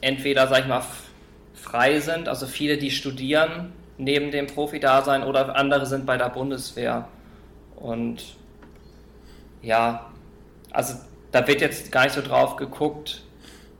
[0.00, 0.82] entweder, sag ich mal,
[1.54, 7.08] frei sind, also viele, die studieren neben dem Profi-Dasein oder andere sind bei der Bundeswehr.
[7.76, 8.36] Und
[9.62, 10.10] ja,
[10.70, 10.94] also
[11.32, 13.22] da wird jetzt gar nicht so drauf geguckt,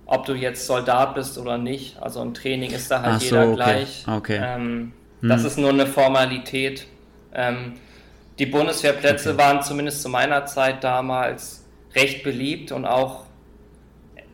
[0.07, 2.01] ob du jetzt Soldat bist oder nicht.
[2.03, 3.55] Also im Training ist da halt so, jeder okay.
[3.55, 4.05] gleich.
[4.09, 4.41] Okay.
[4.43, 5.29] Ähm, hm.
[5.29, 6.87] Das ist nur eine Formalität.
[7.33, 7.75] Ähm,
[8.39, 9.39] die Bundeswehrplätze okay.
[9.39, 13.25] waren zumindest zu meiner Zeit damals recht beliebt und auch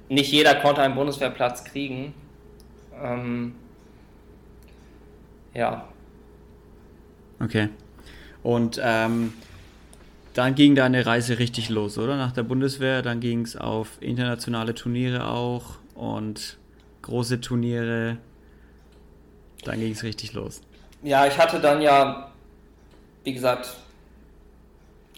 [0.09, 2.15] nicht jeder konnte einen Bundeswehrplatz kriegen.
[3.03, 3.55] Ähm,
[5.55, 5.89] ja.
[7.41, 7.69] Okay.
[8.43, 9.33] Und ähm,
[10.35, 12.17] dann ging deine Reise richtig los, oder?
[12.17, 16.59] Nach der Bundeswehr, dann ging es auf internationale Turniere auch und
[17.03, 18.19] große Turniere.
[19.65, 20.61] Dann ging es richtig los.
[21.03, 22.33] Ja, ich hatte dann ja,
[23.23, 23.77] wie gesagt,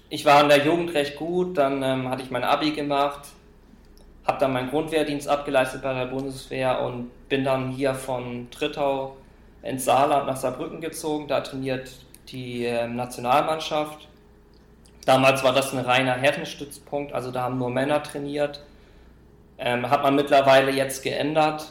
[0.08, 3.28] ich war in der Jugend recht gut, dann ähm, hatte ich mein Abi gemacht,
[4.26, 9.16] habe dann meinen Grundwehrdienst abgeleistet bei der Bundeswehr und bin dann hier von Trittau
[9.62, 11.28] ins Saarland nach Saarbrücken gezogen.
[11.28, 11.90] Da trainiert
[12.28, 14.08] die äh, Nationalmannschaft.
[15.04, 18.60] Damals war das ein reiner Herrenstützpunkt, also da haben nur Männer trainiert.
[19.58, 21.70] Ähm, hat man mittlerweile jetzt geändert,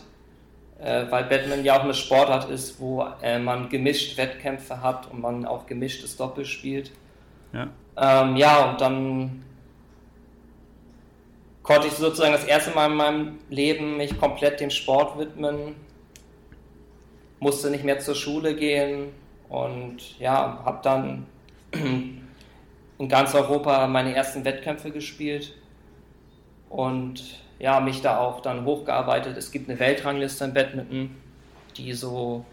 [0.80, 5.20] äh, weil Batman ja auch eine Sportart ist, wo äh, man gemischt Wettkämpfe hat und
[5.22, 6.91] man auch gemischtes Doppel spielt.
[7.54, 7.68] Ja.
[7.98, 9.44] Ähm, ja, und dann
[11.65, 15.75] konnte ich sozusagen das erste Mal in meinem Leben mich komplett dem Sport widmen,
[17.39, 19.08] musste nicht mehr zur Schule gehen
[19.49, 21.25] und ja, habe dann
[21.71, 25.54] in ganz Europa meine ersten Wettkämpfe gespielt
[26.69, 29.36] und ja, mich da auch dann hochgearbeitet.
[29.36, 31.15] Es gibt eine Weltrangliste im Badminton,
[31.78, 32.45] die so,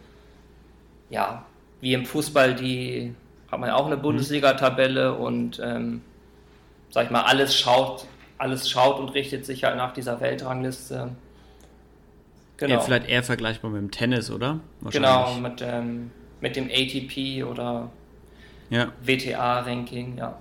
[1.10, 1.44] ja,
[1.82, 3.14] wie im Fußball die
[3.50, 4.02] hat man ja auch eine mhm.
[4.02, 6.00] Bundesliga-Tabelle und ähm,
[6.88, 8.06] sag ich mal, alles schaut,
[8.42, 11.10] alles schaut und richtet sich halt nach dieser Weltrangliste.
[12.56, 12.74] Genau.
[12.74, 14.60] Ja, vielleicht eher vergleichbar mit dem Tennis, oder?
[14.90, 17.90] Genau, mit, ähm, mit dem ATP oder
[18.68, 18.92] ja.
[19.00, 20.38] WTA-Ranking, ja.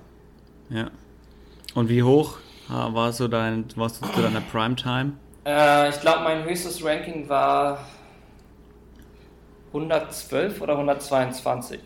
[0.69, 0.89] Ja.
[1.75, 2.37] Und wie hoch
[2.67, 5.13] war so dein, warst du zu deiner Primetime?
[5.45, 7.85] Äh, ich glaube, mein höchstes Ranking war
[9.73, 11.79] 112 oder 122.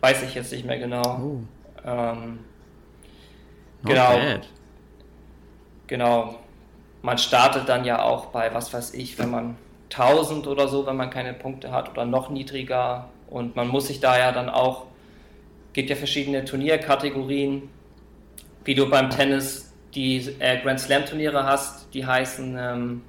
[0.00, 1.02] Weiß ich jetzt nicht mehr genau.
[1.02, 1.38] Oh.
[1.84, 2.38] Ähm,
[3.84, 4.16] genau.
[4.16, 4.48] Bad.
[5.86, 6.38] Genau.
[7.02, 9.56] Man startet dann ja auch bei, was weiß ich, wenn man
[9.92, 13.08] 1000 oder so, wenn man keine Punkte hat oder noch niedriger.
[13.28, 14.86] Und man muss sich da ja dann auch,
[15.72, 17.68] gibt ja verschiedene Turnierkategorien,
[18.64, 23.02] wie du beim Tennis die äh, Grand Slam Turniere hast, die heißen ähm,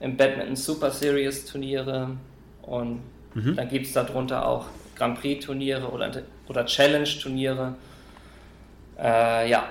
[0.00, 2.10] im Badminton Super Series Turniere
[2.62, 3.00] und
[3.34, 3.56] mhm.
[3.56, 6.10] dann gibt es darunter auch Grand Prix-Turniere oder,
[6.48, 7.74] oder Challenge-Turniere.
[9.00, 9.64] Äh, ja.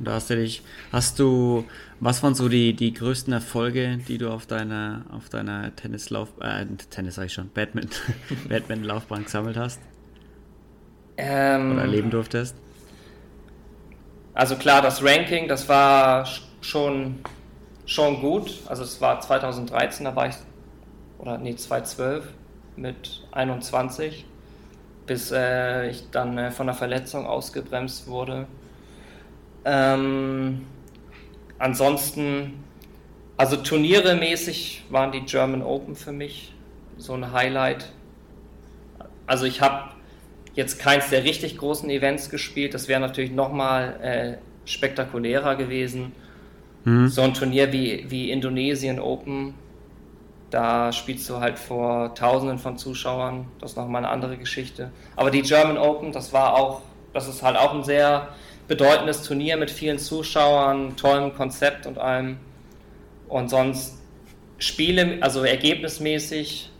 [0.00, 1.64] Da hast du dich, hast du,
[1.98, 6.66] was waren so die, die größten Erfolge, die du auf deiner, auf deiner Tennislauf, äh,
[6.90, 8.14] Tennis sag ich schon, Badminton,
[8.48, 9.80] Badminton-Laufbahn gesammelt hast?
[11.16, 12.56] Ähm, Oder erleben durftest?
[14.34, 16.24] Also klar, das Ranking, das war
[16.60, 17.18] schon,
[17.86, 18.54] schon gut.
[18.66, 20.36] Also es war 2013, da war ich,
[21.18, 22.24] oder nee, 2012
[22.76, 24.24] mit 21,
[25.06, 28.46] bis äh, ich dann äh, von der Verletzung ausgebremst wurde.
[29.70, 30.64] Ähm,
[31.58, 32.64] ansonsten,
[33.36, 36.54] also Turniere mäßig waren die German Open für mich
[36.96, 37.92] so ein Highlight.
[39.26, 39.90] Also ich habe
[40.54, 46.12] jetzt keins der richtig großen Events gespielt, das wäre natürlich nochmal äh, spektakulärer gewesen.
[46.84, 47.08] Mhm.
[47.08, 49.54] So ein Turnier wie, wie Indonesien Open
[50.50, 53.48] Da spielst du halt vor Tausenden von Zuschauern.
[53.60, 54.90] Das ist nochmal eine andere Geschichte.
[55.14, 56.80] Aber die German Open, das war auch,
[57.12, 58.28] das ist halt auch ein sehr
[58.68, 62.38] bedeutendes Turnier mit vielen Zuschauern, tollem Konzept und allem.
[63.26, 63.98] Und sonst
[64.58, 66.70] Spiele, also ergebnismäßig,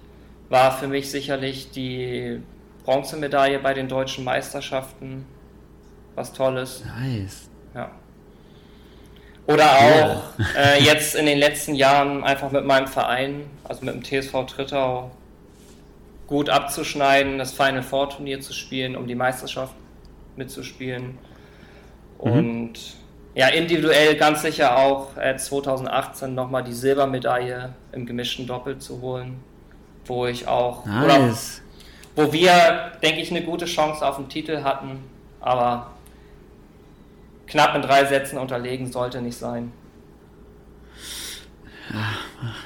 [0.49, 2.41] war für mich sicherlich die
[2.85, 5.27] Bronzemedaille bei den deutschen Meisterschaften
[6.15, 6.83] was Tolles.
[6.85, 7.49] Nice.
[7.75, 7.91] Ja.
[9.47, 10.45] Oder auch ja.
[10.57, 15.11] äh, jetzt in den letzten Jahren einfach mit meinem Verein, also mit dem TSV Trittau,
[16.27, 19.75] gut abzuschneiden, das Final Four Turnier zu spielen, um die Meisterschaft
[20.37, 21.17] mitzuspielen.
[22.23, 22.33] Mhm.
[22.33, 22.73] Und
[23.35, 29.39] ja, individuell ganz sicher auch äh, 2018 nochmal die Silbermedaille im gemischten Doppel zu holen,
[30.07, 31.63] wo ich auch, nice.
[32.17, 35.05] oder, wo wir, denke ich, eine gute Chance auf den Titel hatten,
[35.41, 35.93] aber
[37.47, 39.73] knapp in drei Sätzen unterlegen sollte nicht sein.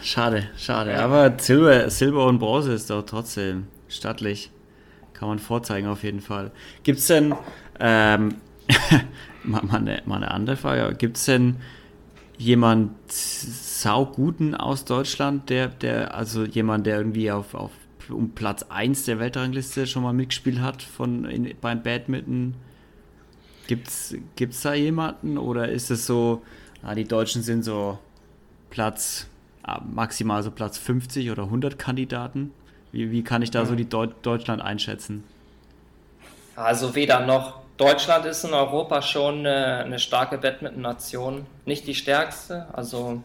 [0.02, 0.98] Schade, schade.
[0.98, 4.50] Aber Silber, Silber und Bronze ist doch trotzdem stattlich.
[5.12, 6.50] Kann man vorzeigen auf jeden Fall.
[6.82, 7.34] Gibt es denn,
[7.78, 8.36] ähm,
[9.44, 11.56] mal, eine, mal eine andere Frage, gibt es denn
[12.38, 17.70] jemand sauguten aus Deutschland, der, der, also jemand, der irgendwie auf, auf
[18.10, 22.54] um Platz 1 der Weltrangliste schon mal mitgespielt hat von in, beim Badminton?
[23.68, 26.42] Gibt's, gibt's da jemanden oder ist es so,
[26.82, 27.98] ah, die Deutschen sind so
[28.70, 29.28] Platz,
[29.62, 32.52] ah, maximal so Platz 50 oder 100 Kandidaten?
[32.90, 35.24] Wie, wie kann ich da so die Deu Deutschland einschätzen?
[36.56, 37.61] Also weder noch.
[37.82, 41.46] Deutschland ist in Europa schon eine, eine starke Badminton-Nation.
[41.64, 42.66] Nicht die stärkste.
[42.72, 43.22] Also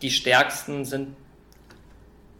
[0.00, 1.16] die stärksten sind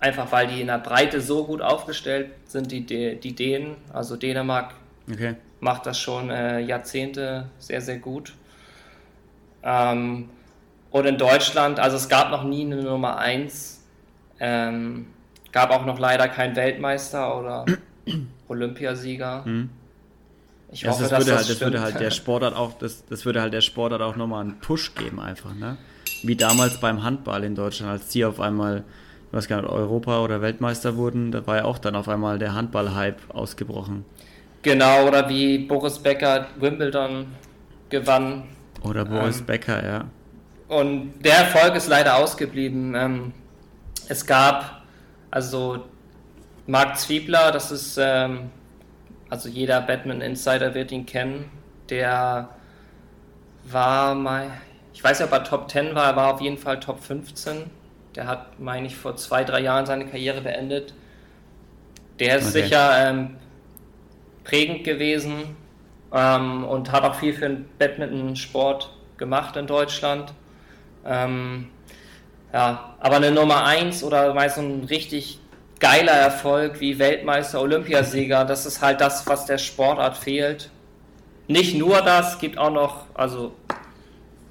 [0.00, 3.76] einfach, weil die in der Breite so gut aufgestellt sind, die, die Dänen.
[3.92, 4.74] Also Dänemark
[5.10, 8.34] okay macht das schon äh, Jahrzehnte sehr, sehr gut.
[9.62, 10.28] Ähm,
[10.90, 13.80] und in Deutschland, also es gab noch nie eine Nummer 1,
[14.40, 15.06] ähm,
[15.52, 17.64] gab auch noch leider keinen Weltmeister oder
[18.48, 19.44] Olympiasieger.
[19.46, 19.70] Mhm.
[20.72, 23.42] Ich hoffe, das, würde, das, halt, das würde halt der Sportart auch, das, das würde
[23.42, 25.76] halt der Sportart auch nochmal einen Push geben, einfach, ne?
[26.22, 28.84] Wie damals beim Handball in Deutschland, als die auf einmal,
[29.28, 32.38] ich weiß gar nicht, Europa oder Weltmeister wurden, da war ja auch dann auf einmal
[32.38, 34.06] der Handball-Hype ausgebrochen.
[34.62, 37.26] Genau, oder wie Boris Becker Wimbledon
[37.90, 38.44] gewann.
[38.82, 40.04] Oder Boris ähm, Becker, ja.
[40.68, 42.94] Und der Erfolg ist leider ausgeblieben.
[42.94, 43.32] Ähm,
[44.08, 44.82] es gab,
[45.30, 45.84] also
[46.66, 48.50] Marc Zwiebler, das ist, ähm,
[49.32, 51.50] also jeder Batman-Insider wird ihn kennen,
[51.88, 52.50] der
[53.64, 54.50] war mal,
[54.92, 57.70] ich weiß nicht, ob er Top 10 war, er war auf jeden Fall Top 15.
[58.14, 60.92] Der hat, meine ich, vor zwei, drei Jahren seine Karriere beendet.
[62.20, 62.64] Der ist okay.
[62.64, 63.36] sicher ähm,
[64.44, 65.56] prägend gewesen
[66.12, 70.34] ähm, und hat auch viel für den Badminton-Sport gemacht in Deutschland.
[71.06, 71.70] Ähm,
[72.52, 75.38] ja, aber eine Nummer 1 oder mal so ein richtig
[75.82, 80.70] geiler Erfolg wie Weltmeister, Olympiasieger, das ist halt das, was der Sportart fehlt.
[81.48, 83.52] Nicht nur das, gibt auch noch, also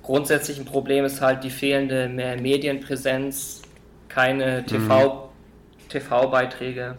[0.03, 3.61] grundsätzlich ein Problem ist halt die fehlende mehr Medienpräsenz,
[4.09, 5.89] keine TV, mhm.
[5.89, 6.97] TV-Beiträge.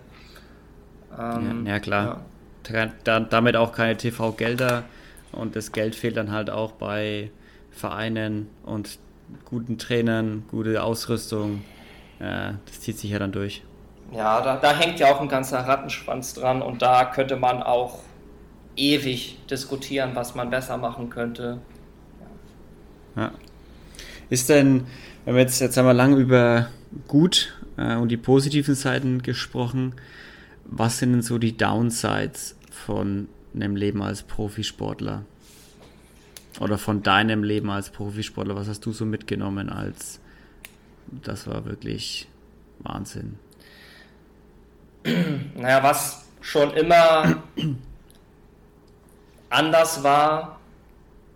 [1.19, 2.05] Ähm, ja, ja, klar.
[2.05, 2.21] Ja
[3.05, 4.85] damit auch keine TV-Gelder
[5.33, 7.31] und das Geld fehlt dann halt auch bei
[7.73, 8.99] Vereinen und
[9.45, 11.65] guten Trainern, gute Ausrüstung.
[12.21, 13.63] Ja, das zieht sich ja dann durch.
[14.15, 18.01] Ja, da, da hängt ja auch ein ganzer Rattenschwanz dran und da könnte man auch
[18.77, 21.59] ewig diskutieren, was man besser machen könnte.
[23.17, 23.33] Ja.
[24.29, 24.87] Ist denn,
[25.25, 26.69] wenn wir jetzt, jetzt haben wir lange über
[27.09, 29.95] gut äh, und die positiven Seiten gesprochen,
[30.65, 35.25] was sind denn so die Downsides von einem Leben als Profisportler?
[36.61, 38.55] Oder von deinem Leben als Profisportler?
[38.57, 40.21] Was hast du so mitgenommen als
[41.11, 42.29] das war wirklich
[42.79, 43.39] Wahnsinn?
[45.55, 47.43] Naja, was schon immer
[49.51, 50.59] anders war,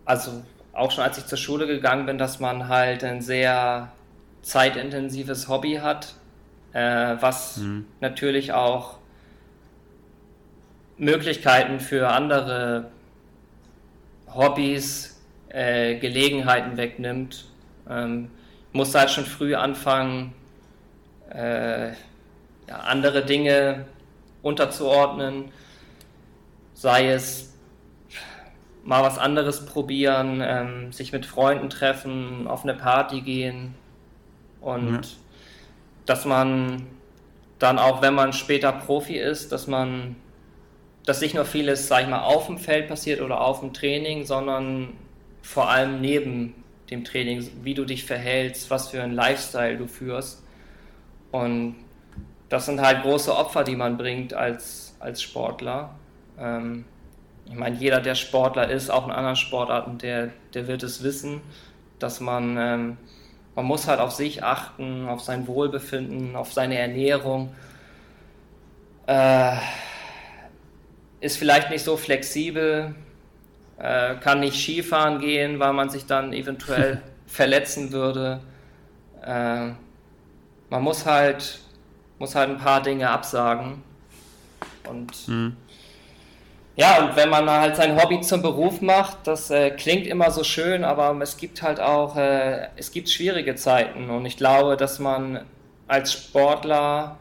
[0.04, 0.42] also
[0.72, 3.92] auch schon als ich zur Schule gegangen bin, dass man halt ein sehr
[4.42, 6.14] zeitintensives Hobby hat,
[6.72, 7.86] äh, was mhm.
[8.00, 8.98] natürlich auch
[10.98, 12.90] Möglichkeiten für andere
[14.28, 17.46] Hobbys, äh, Gelegenheiten wegnimmt.
[17.88, 18.30] Ähm,
[18.72, 20.34] musste halt schon früh anfangen,
[21.30, 21.92] äh,
[22.68, 23.86] ja, andere Dinge
[24.42, 25.50] unterzuordnen,
[26.74, 27.54] sei es
[28.84, 33.74] mal was anderes probieren, ähm, sich mit Freunden treffen, auf eine Party gehen
[34.60, 35.00] und ja.
[36.06, 36.86] dass man
[37.58, 40.16] dann auch, wenn man später Profi ist, dass man
[41.06, 44.26] dass nicht nur vieles, sag ich mal, auf dem Feld passiert oder auf dem Training,
[44.26, 44.92] sondern
[45.40, 46.54] vor allem neben
[46.90, 50.42] dem Training, wie du dich verhältst, was für ein Lifestyle du führst.
[51.30, 51.76] Und
[52.48, 55.90] das sind halt große Opfer, die man bringt als, als Sportler.
[56.38, 56.84] Ähm,
[57.46, 61.40] ich meine, jeder, der Sportler ist, auch in anderen Sportarten, der, der wird es wissen,
[61.98, 62.96] dass man, ähm,
[63.54, 67.54] man muss halt auf sich achten, auf sein Wohlbefinden, auf seine Ernährung.
[69.06, 69.56] Äh,
[71.20, 72.94] ist vielleicht nicht so flexibel,
[73.78, 78.40] äh, kann nicht Skifahren gehen, weil man sich dann eventuell verletzen würde.
[79.22, 79.70] Äh,
[80.68, 81.60] man muss halt,
[82.18, 83.82] muss halt ein paar Dinge absagen.
[84.88, 85.56] Und mhm.
[86.76, 90.44] ja, und wenn man halt sein Hobby zum Beruf macht, das äh, klingt immer so
[90.44, 94.10] schön, aber es gibt halt auch, äh, es gibt schwierige Zeiten.
[94.10, 95.44] Und ich glaube, dass man
[95.88, 97.18] als Sportler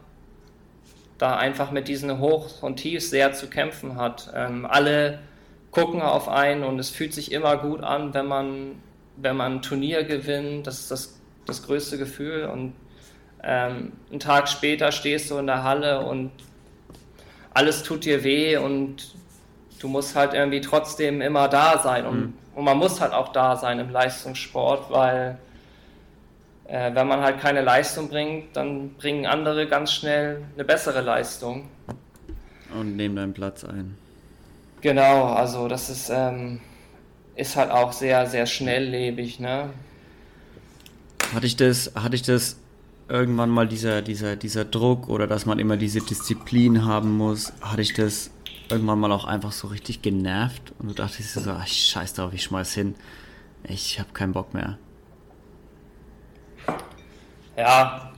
[1.18, 4.32] da einfach mit diesen Hoch und Tiefs sehr zu kämpfen hat.
[4.36, 5.20] Ähm, alle
[5.72, 8.82] gucken auf einen und es fühlt sich immer gut an, wenn man,
[9.18, 10.68] wenn man ein Turnier gewinnt.
[10.68, 12.46] Das ist das, das größte Gefühl.
[12.46, 12.74] Und
[13.46, 16.32] ähm, einen Tag später stehst du in der Halle und
[17.54, 19.14] alles tut dir weh und
[19.80, 22.06] du musst halt irgendwie trotzdem immer da sein.
[22.06, 22.34] Und, mhm.
[22.56, 25.38] und man muss halt auch da sein im Leistungssport, weil
[26.68, 31.70] äh, wenn man halt keine Leistung bringt, dann bringen andere ganz schnell eine bessere Leistung.
[32.78, 33.96] Und nehmen deinen Platz ein.
[34.82, 36.62] Genau, also das ist, ähm,
[37.36, 39.70] ist halt auch sehr, sehr schnelllebig, ne?
[41.34, 42.58] Hatte ich das, hatte ich das
[43.08, 47.82] irgendwann mal dieser, dieser, dieser Druck oder dass man immer diese Disziplin haben muss, hatte
[47.82, 48.32] ich das
[48.70, 52.44] irgendwann mal auch einfach so richtig genervt und du dachtest so, ach, scheiß drauf, ich
[52.44, 52.96] schmeiß hin.
[53.68, 54.78] Ich habe keinen Bock mehr
[57.58, 58.12] ja,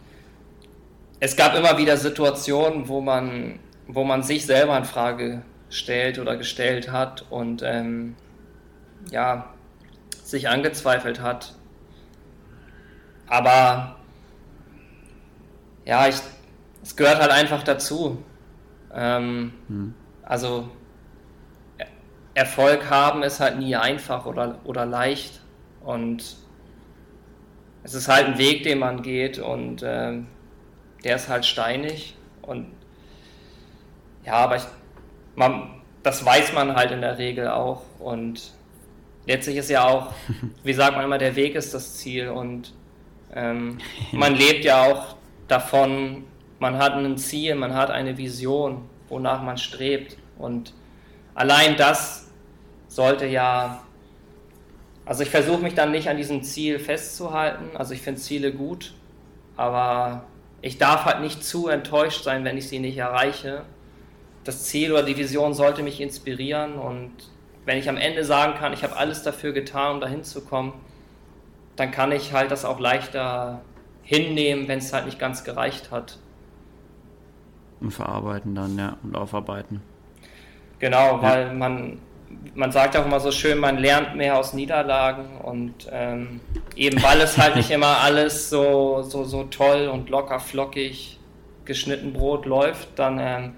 [1.19, 6.37] es gab immer wieder Situationen, wo man, wo man sich selber in Frage stellt oder
[6.37, 8.15] gestellt hat und ähm,
[9.11, 9.53] ja,
[10.23, 11.53] sich angezweifelt hat.
[13.27, 13.96] Aber
[15.87, 16.17] ja, ich,
[16.83, 18.21] es gehört halt einfach dazu.
[18.93, 19.93] Ähm, hm.
[20.21, 20.69] Also
[22.33, 25.39] Erfolg haben ist halt nie einfach oder, oder leicht.
[25.81, 26.35] Und
[27.83, 30.19] es ist halt ein Weg, den man geht und äh,
[31.05, 32.67] der ist halt steinig und
[34.25, 34.63] ja, aber ich,
[35.35, 38.51] man, das weiß man halt in der Regel auch und
[39.25, 40.13] letztlich ist ja auch,
[40.63, 42.73] wie sagt man immer, der Weg ist das Ziel und
[43.33, 43.77] ähm,
[44.11, 45.16] man lebt ja auch
[45.47, 46.23] davon,
[46.59, 50.73] man hat ein Ziel, man hat eine Vision, wonach man strebt und
[51.35, 52.31] allein das
[52.87, 53.81] sollte ja
[55.07, 57.77] also ich versuche mich dann nicht an diesem Ziel festzuhalten.
[57.77, 58.93] Also ich finde Ziele gut,
[59.55, 60.25] aber
[60.61, 63.63] ich darf halt nicht zu enttäuscht sein, wenn ich sie nicht erreiche.
[64.43, 67.11] Das Ziel oder die Vision sollte mich inspirieren und
[67.63, 70.73] wenn ich am Ende sagen kann, ich habe alles dafür getan, um dahin zu kommen,
[71.77, 73.61] dann kann ich halt das auch leichter
[74.07, 76.17] hinnehmen, wenn es halt nicht ganz gereicht hat.
[77.81, 79.81] Und verarbeiten dann, ja, und aufarbeiten.
[80.79, 81.99] Genau, weil man
[82.55, 86.41] man sagt auch immer so schön, man lernt mehr aus Niederlagen und ähm,
[86.75, 91.19] eben weil es halt nicht immer alles so, so, so toll und locker flockig
[91.65, 93.53] geschnitten Brot läuft, dann ähm,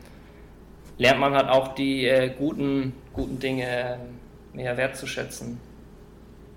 [0.97, 3.97] lernt man halt auch die äh, guten, guten Dinge äh,
[4.53, 5.59] mehr wertzuschätzen.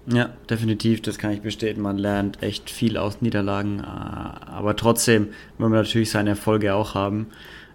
[0.06, 1.82] Ja, definitiv, das kann ich bestätigen.
[1.82, 5.28] Man lernt echt viel aus Niederlagen, äh, aber trotzdem
[5.58, 7.28] wollen wir natürlich seine Erfolge auch haben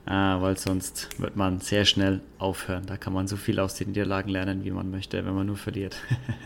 [0.08, 2.86] äh, weil sonst wird man sehr schnell aufhören.
[2.86, 5.58] Da kann man so viel aus den Niederlagen lernen, wie man möchte, wenn man nur
[5.58, 5.98] verliert.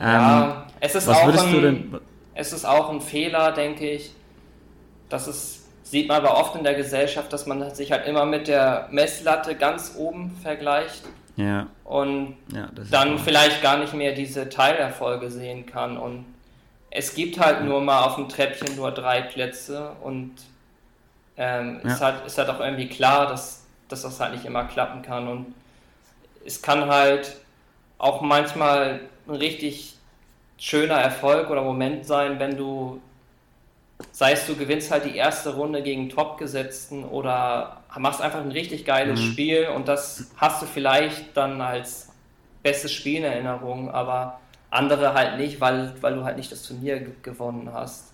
[0.00, 1.98] ähm, ja, es ist, auch ein,
[2.34, 4.14] es ist auch ein Fehler, denke ich.
[5.10, 8.48] Das ist, sieht man aber oft in der Gesellschaft, dass man sich halt immer mit
[8.48, 11.02] der Messlatte ganz oben vergleicht.
[11.36, 11.66] Ja.
[11.84, 15.96] Und ja, dann vielleicht gar nicht mehr diese Teilerfolge sehen kann.
[15.96, 16.24] Und
[16.90, 20.32] es gibt halt nur mal auf dem Treppchen nur drei Plätze und
[21.36, 21.90] ähm, ja.
[21.90, 25.28] ist, halt, ist halt auch irgendwie klar, dass, dass das halt nicht immer klappen kann.
[25.28, 25.54] Und
[26.44, 27.36] es kann halt
[27.98, 29.96] auch manchmal ein richtig
[30.58, 33.00] schöner Erfolg oder Moment sein, wenn du,
[34.12, 38.84] sei es du gewinnst halt die erste Runde gegen Topgesetzten oder machst einfach ein richtig
[38.84, 39.32] geiles mhm.
[39.32, 42.08] Spiel und das hast du vielleicht dann als
[42.62, 47.04] bestes Spiel in Erinnerung, aber andere halt nicht, weil, weil du halt nicht das Turnier
[47.22, 48.12] gewonnen hast.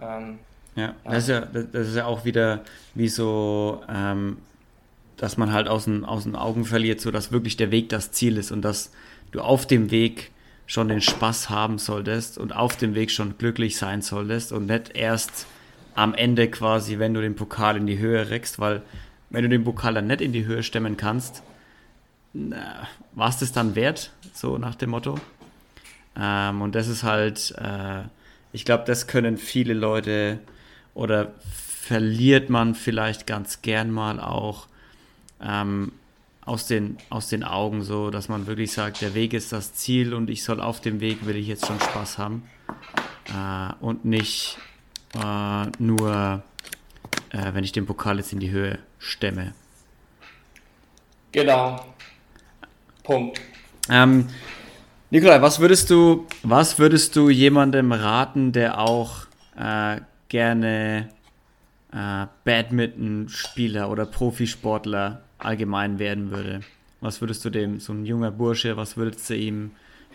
[0.00, 0.38] Ähm,
[0.74, 2.60] ja, das ist ja, das ist ja auch wieder
[2.94, 4.38] wie so, ähm,
[5.16, 8.12] dass man halt aus den, aus den Augen verliert, so dass wirklich der Weg das
[8.12, 8.92] Ziel ist und dass
[9.32, 10.30] du auf dem Weg
[10.66, 14.94] schon den Spaß haben solltest und auf dem Weg schon glücklich sein solltest und nicht
[14.94, 15.46] erst
[15.94, 18.82] am Ende quasi, wenn du den Pokal in die Höhe reckst, weil
[19.30, 21.42] wenn du den Pokal dann nicht in die Höhe stemmen kannst,
[22.32, 25.18] war es das dann wert, so nach dem Motto.
[26.16, 28.02] Ähm, und das ist halt, äh,
[28.52, 30.40] ich glaube, das können viele Leute
[30.94, 34.66] oder verliert man vielleicht ganz gern mal auch
[35.40, 35.92] ähm,
[36.44, 40.12] aus, den, aus den Augen, so dass man wirklich sagt, der Weg ist das Ziel
[40.12, 42.42] und ich soll auf dem Weg, will ich jetzt schon Spaß haben
[43.26, 44.58] äh, und nicht
[45.14, 46.42] äh, nur,
[47.30, 49.54] äh, wenn ich den Pokal jetzt in die Höhe stemme.
[51.32, 51.84] Genau.
[53.02, 53.40] Punkt.
[53.90, 54.28] Ähm,
[55.10, 59.26] Nikolai, was würdest du, was würdest du jemandem raten, der auch
[59.56, 61.08] äh, gerne
[61.92, 66.60] äh, Badminton-Spieler oder Profisportler allgemein werden würde?
[67.00, 69.70] Was würdest du dem, so ein junger Bursche, was würdest du ihm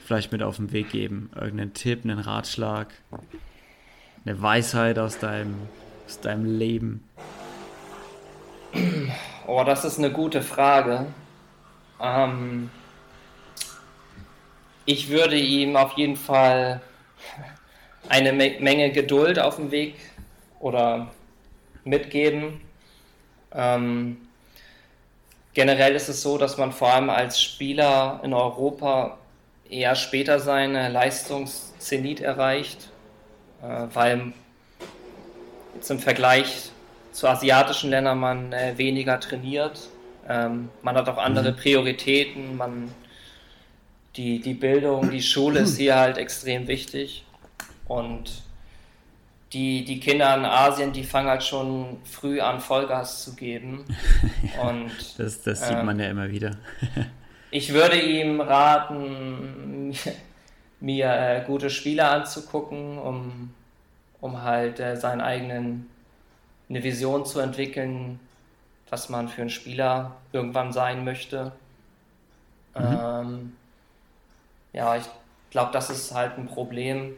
[0.06, 1.32] vielleicht mit auf den Weg geben?
[1.34, 2.94] Irgendeinen Tipp, einen Ratschlag,
[4.26, 5.56] eine Weisheit aus deinem,
[6.06, 7.04] aus deinem Leben?
[9.46, 11.06] Oh, das ist eine gute Frage.
[12.02, 12.72] Ähm,
[14.86, 16.82] ich würde ihm auf jeden Fall
[18.10, 19.96] eine Menge Geduld auf dem Weg
[20.60, 21.12] oder
[21.84, 22.62] mitgeben.
[23.54, 24.18] Ähm,
[25.54, 29.18] generell ist es so, dass man vor allem als Spieler in Europa
[29.70, 32.90] eher später seine Leistungszenit erreicht,
[33.62, 34.34] äh, weil
[35.90, 36.73] im Vergleich
[37.14, 39.88] zu asiatischen Ländern man äh, weniger trainiert.
[40.28, 41.56] Ähm, man hat auch andere mhm.
[41.56, 42.92] Prioritäten, man
[44.16, 47.26] die, die Bildung, die Schule ist hier halt extrem wichtig.
[47.88, 48.44] Und
[49.54, 53.86] die, die Kinder in Asien, die fangen halt schon früh an, Vollgas zu geben.
[54.62, 56.58] Und, das, das sieht ähm, man ja immer wieder.
[57.52, 59.96] ich würde ihm raten, mir,
[60.80, 63.54] mir äh, gute Spiele anzugucken, um,
[64.22, 65.88] um halt äh, seinen eigenen
[66.74, 68.20] eine Vision zu entwickeln,
[68.90, 71.52] was man für einen Spieler irgendwann sein möchte.
[72.76, 73.00] Mhm.
[73.00, 73.58] Ähm,
[74.74, 75.06] ja, ich
[75.52, 77.16] glaube, das ist halt ein Problem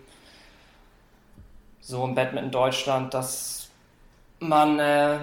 [1.79, 3.69] so im Badminton Deutschland, dass
[4.39, 5.19] man äh,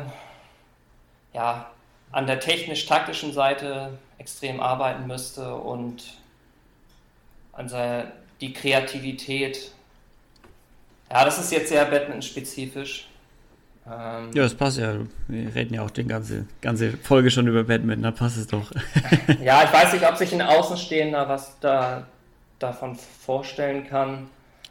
[1.35, 1.71] ja,
[2.11, 6.05] an der technisch-taktischen Seite extrem arbeiten müsste und
[7.53, 9.73] an der, die Kreativität.
[11.11, 13.09] Ja, das ist jetzt sehr Badminton-spezifisch.
[13.87, 14.95] Ähm, ja, das passt ja.
[15.29, 18.71] Wir reden ja auch die ganze, ganze Folge schon über Badminton, da passt es doch.
[19.43, 22.07] ja, ich weiß nicht, ob sich ein Außenstehender was da
[22.59, 24.29] davon vorstellen kann.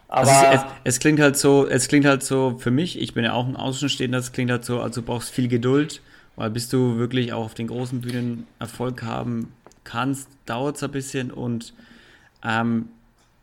[0.08, 3.24] Aber also es, es, klingt halt so, es klingt halt so für mich, ich bin
[3.24, 6.02] ja auch ein Außenstehender, es klingt halt so, also du brauchst viel Geduld,
[6.36, 9.54] weil bis du wirklich auch auf den großen Bühnen Erfolg haben
[9.84, 11.74] kannst, dauert es ein bisschen und
[12.44, 12.90] ähm,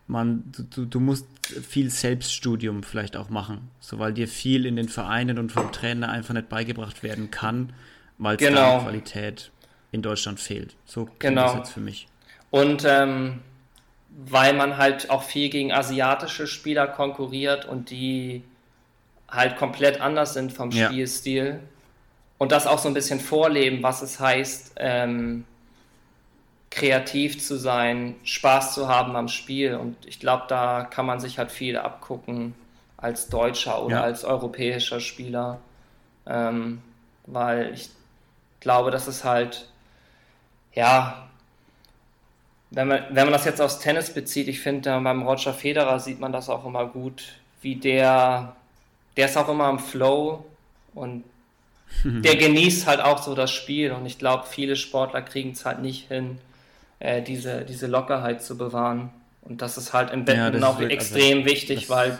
[0.08, 4.88] man, du, du musst viel Selbststudium vielleicht auch machen, so weil dir viel in den
[4.88, 7.72] Vereinen und vom Trainer einfach nicht beigebracht werden kann,
[8.16, 8.80] weil es genau.
[8.80, 9.50] Qualität
[9.92, 10.74] in Deutschland fehlt.
[10.84, 11.46] So genau.
[11.46, 12.08] das jetzt für mich.
[12.50, 13.40] Und ähm,
[14.08, 18.42] weil man halt auch viel gegen asiatische Spieler konkurriert und die
[19.28, 20.86] halt komplett anders sind vom ja.
[20.86, 21.60] Spielstil
[22.38, 25.44] und das auch so ein bisschen vorleben, was es heißt, ähm,
[26.70, 29.74] kreativ zu sein, Spaß zu haben am Spiel.
[29.76, 32.54] Und ich glaube, da kann man sich halt viel abgucken
[32.96, 34.02] als deutscher oder ja.
[34.02, 35.60] als europäischer Spieler,
[36.26, 36.82] ähm,
[37.26, 37.90] weil ich
[38.60, 39.68] glaube, das ist halt
[40.74, 41.28] ja
[42.70, 46.20] wenn man, wenn man das jetzt aufs Tennis bezieht, ich finde, beim Roger Federer sieht
[46.20, 48.56] man das auch immer gut, wie der,
[49.16, 50.44] der ist auch immer im Flow
[50.94, 51.24] und
[52.04, 53.92] der genießt halt auch so das Spiel.
[53.92, 56.38] Und ich glaube, viele Sportler kriegen es halt nicht hin,
[57.00, 59.10] äh, diese, diese Lockerheit zu bewahren.
[59.42, 62.18] Und das ist halt im Betten ja, auch extrem also, wichtig, weil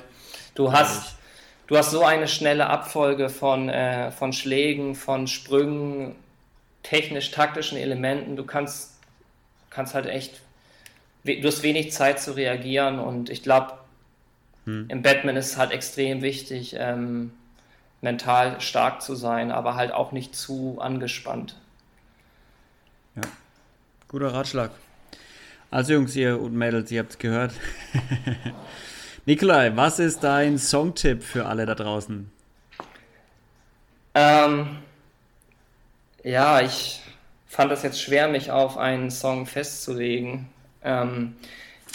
[0.55, 1.16] du hast,
[1.66, 6.14] du hast so eine schnelle Abfolge von, äh, von Schlägen, von Sprüngen,
[6.83, 8.37] technisch-taktischen Elementen.
[8.37, 8.99] Du kannst
[9.79, 10.41] kannst halt echt,
[11.22, 13.74] du hast wenig Zeit zu reagieren und ich glaube,
[14.64, 14.87] hm.
[14.89, 17.33] im Batman ist es halt extrem wichtig, ähm,
[18.01, 21.57] mental stark zu sein, aber halt auch nicht zu angespannt.
[23.16, 23.22] Ja,
[24.09, 24.70] guter Ratschlag.
[25.70, 27.52] Also Jungs ihr und Mädels, ihr habt es gehört.
[29.26, 32.30] Nikolai, was ist dein Songtipp für alle da draußen?
[34.14, 34.78] Ähm,
[36.24, 37.02] ja, ich
[37.46, 40.48] fand es jetzt schwer, mich auf einen Song festzulegen.
[40.82, 41.36] Ähm,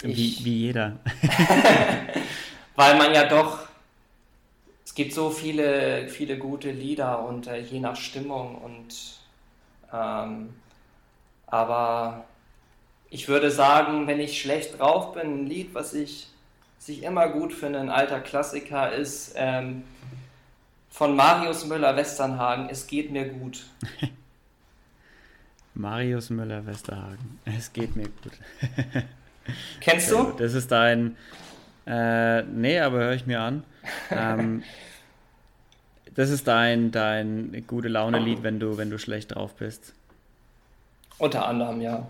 [0.02, 1.00] wie, ich, wie jeder.
[2.76, 3.66] weil man ja doch,
[4.84, 9.18] es gibt so viele, viele gute Lieder und äh, je nach Stimmung und
[9.92, 10.50] ähm,
[11.54, 12.24] aber
[13.10, 16.26] ich würde sagen, wenn ich schlecht drauf bin, ein Lied, was ich
[16.80, 19.84] sich immer gut finde, ein alter Klassiker ist ähm,
[20.90, 23.66] von Marius Müller-Westernhagen, Es geht mir gut.
[25.74, 27.38] Marius Müller-Westerhagen.
[27.44, 28.32] Es geht mir gut.
[29.80, 30.32] Kennst du?
[30.36, 31.16] Das ist dein.
[31.86, 33.62] Äh, nee, aber höre ich mir an.
[34.10, 34.64] Ähm,
[36.16, 39.94] das ist dein, dein gute Laune-Lied, wenn du, wenn du schlecht drauf bist.
[41.18, 42.06] Unter anderem, ja.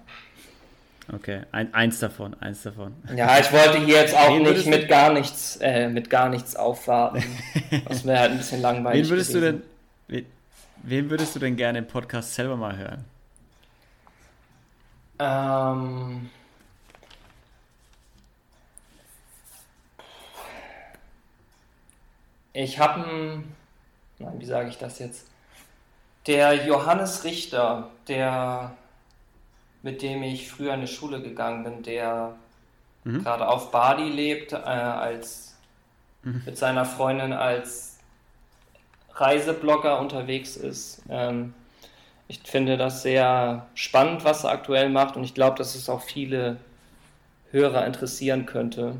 [1.12, 2.94] Okay, Ein, eins davon, eins davon.
[3.14, 7.22] Ja, ich wollte hier jetzt auch nicht mit gar nichts, äh, mit gar nichts aufwarten.
[7.88, 9.04] Das wäre halt ein bisschen langweilig.
[9.04, 9.62] Wen würdest gewesen.
[10.08, 10.26] du denn,
[10.84, 13.04] wen würdest du denn gerne im Podcast selber mal hören?
[15.18, 16.30] Ähm.
[22.52, 23.56] Ich habe einen,
[24.20, 25.26] nein, wie sage ich das jetzt?
[26.28, 28.72] Der Johannes Richter, der
[29.84, 32.34] mit dem ich früher in die Schule gegangen bin, der
[33.04, 33.22] mhm.
[33.22, 35.54] gerade auf Bali lebt, äh, als
[36.22, 36.42] mhm.
[36.46, 37.98] mit seiner Freundin als
[39.12, 41.02] Reiseblogger unterwegs ist.
[41.10, 41.52] Ähm,
[42.28, 46.00] ich finde das sehr spannend, was er aktuell macht und ich glaube, dass es auch
[46.00, 46.56] viele
[47.50, 48.96] Hörer interessieren könnte.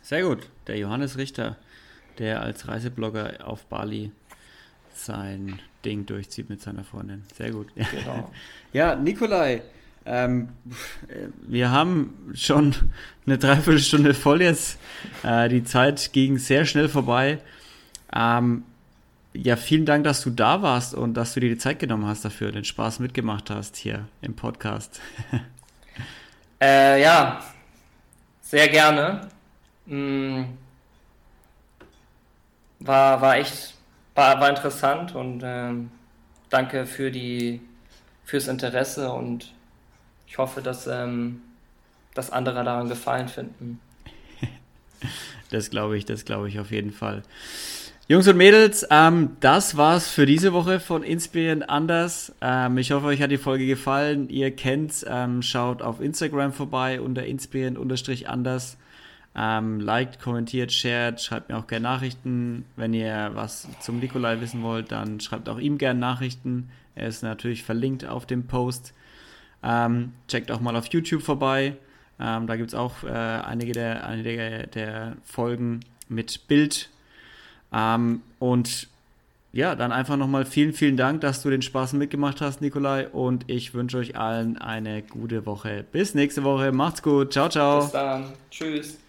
[0.00, 0.48] Sehr gut.
[0.66, 1.56] Der Johannes Richter,
[2.18, 4.12] der als Reiseblogger auf Bali
[4.96, 7.22] sein Ding durchzieht mit seiner Freundin.
[7.36, 7.68] Sehr gut.
[7.74, 8.30] Genau.
[8.72, 9.62] ja, Nikolai,
[10.06, 10.48] ähm,
[11.46, 12.74] wir haben schon
[13.26, 14.78] eine Dreiviertelstunde voll jetzt.
[15.22, 17.38] Äh, die Zeit ging sehr schnell vorbei.
[18.14, 18.64] Ähm,
[19.32, 22.24] ja, vielen Dank, dass du da warst und dass du dir die Zeit genommen hast
[22.24, 25.00] dafür, den Spaß mitgemacht hast hier im Podcast.
[26.60, 27.42] äh, ja,
[28.42, 29.28] sehr gerne.
[29.86, 30.44] Mm.
[32.80, 33.73] War, war echt
[34.14, 35.90] war, war interessant und ähm,
[36.50, 37.60] danke für die,
[38.24, 39.52] fürs Interesse und
[40.26, 41.42] ich hoffe, dass, ähm,
[42.14, 43.80] dass andere daran Gefallen finden.
[45.50, 47.22] Das glaube ich, das glaube ich auf jeden Fall.
[48.08, 52.34] Jungs und Mädels, ähm, das war's für diese Woche von Inspirieren anders.
[52.42, 54.28] Ähm, ich hoffe, euch hat die Folge gefallen.
[54.28, 58.76] Ihr kennt, ähm, schaut auf Instagram vorbei unter inspirieren-anders.
[59.36, 62.64] Ähm, liked, kommentiert, shared, schreibt mir auch gerne Nachrichten.
[62.76, 66.70] Wenn ihr was zum Nikolai wissen wollt, dann schreibt auch ihm gerne Nachrichten.
[66.94, 68.94] Er ist natürlich verlinkt auf dem Post.
[69.62, 71.76] Ähm, checkt auch mal auf YouTube vorbei.
[72.20, 76.90] Ähm, da gibt es auch äh, einige, der, einige der Folgen mit Bild.
[77.72, 78.88] Ähm, und
[79.52, 83.08] ja, dann einfach nochmal vielen, vielen Dank, dass du den Spaß mitgemacht hast, Nikolai.
[83.08, 85.84] Und ich wünsche euch allen eine gute Woche.
[85.90, 86.72] Bis nächste Woche.
[86.72, 87.32] Macht's gut.
[87.32, 87.80] Ciao, ciao.
[87.80, 88.32] Bis dann.
[88.50, 89.03] Tschüss.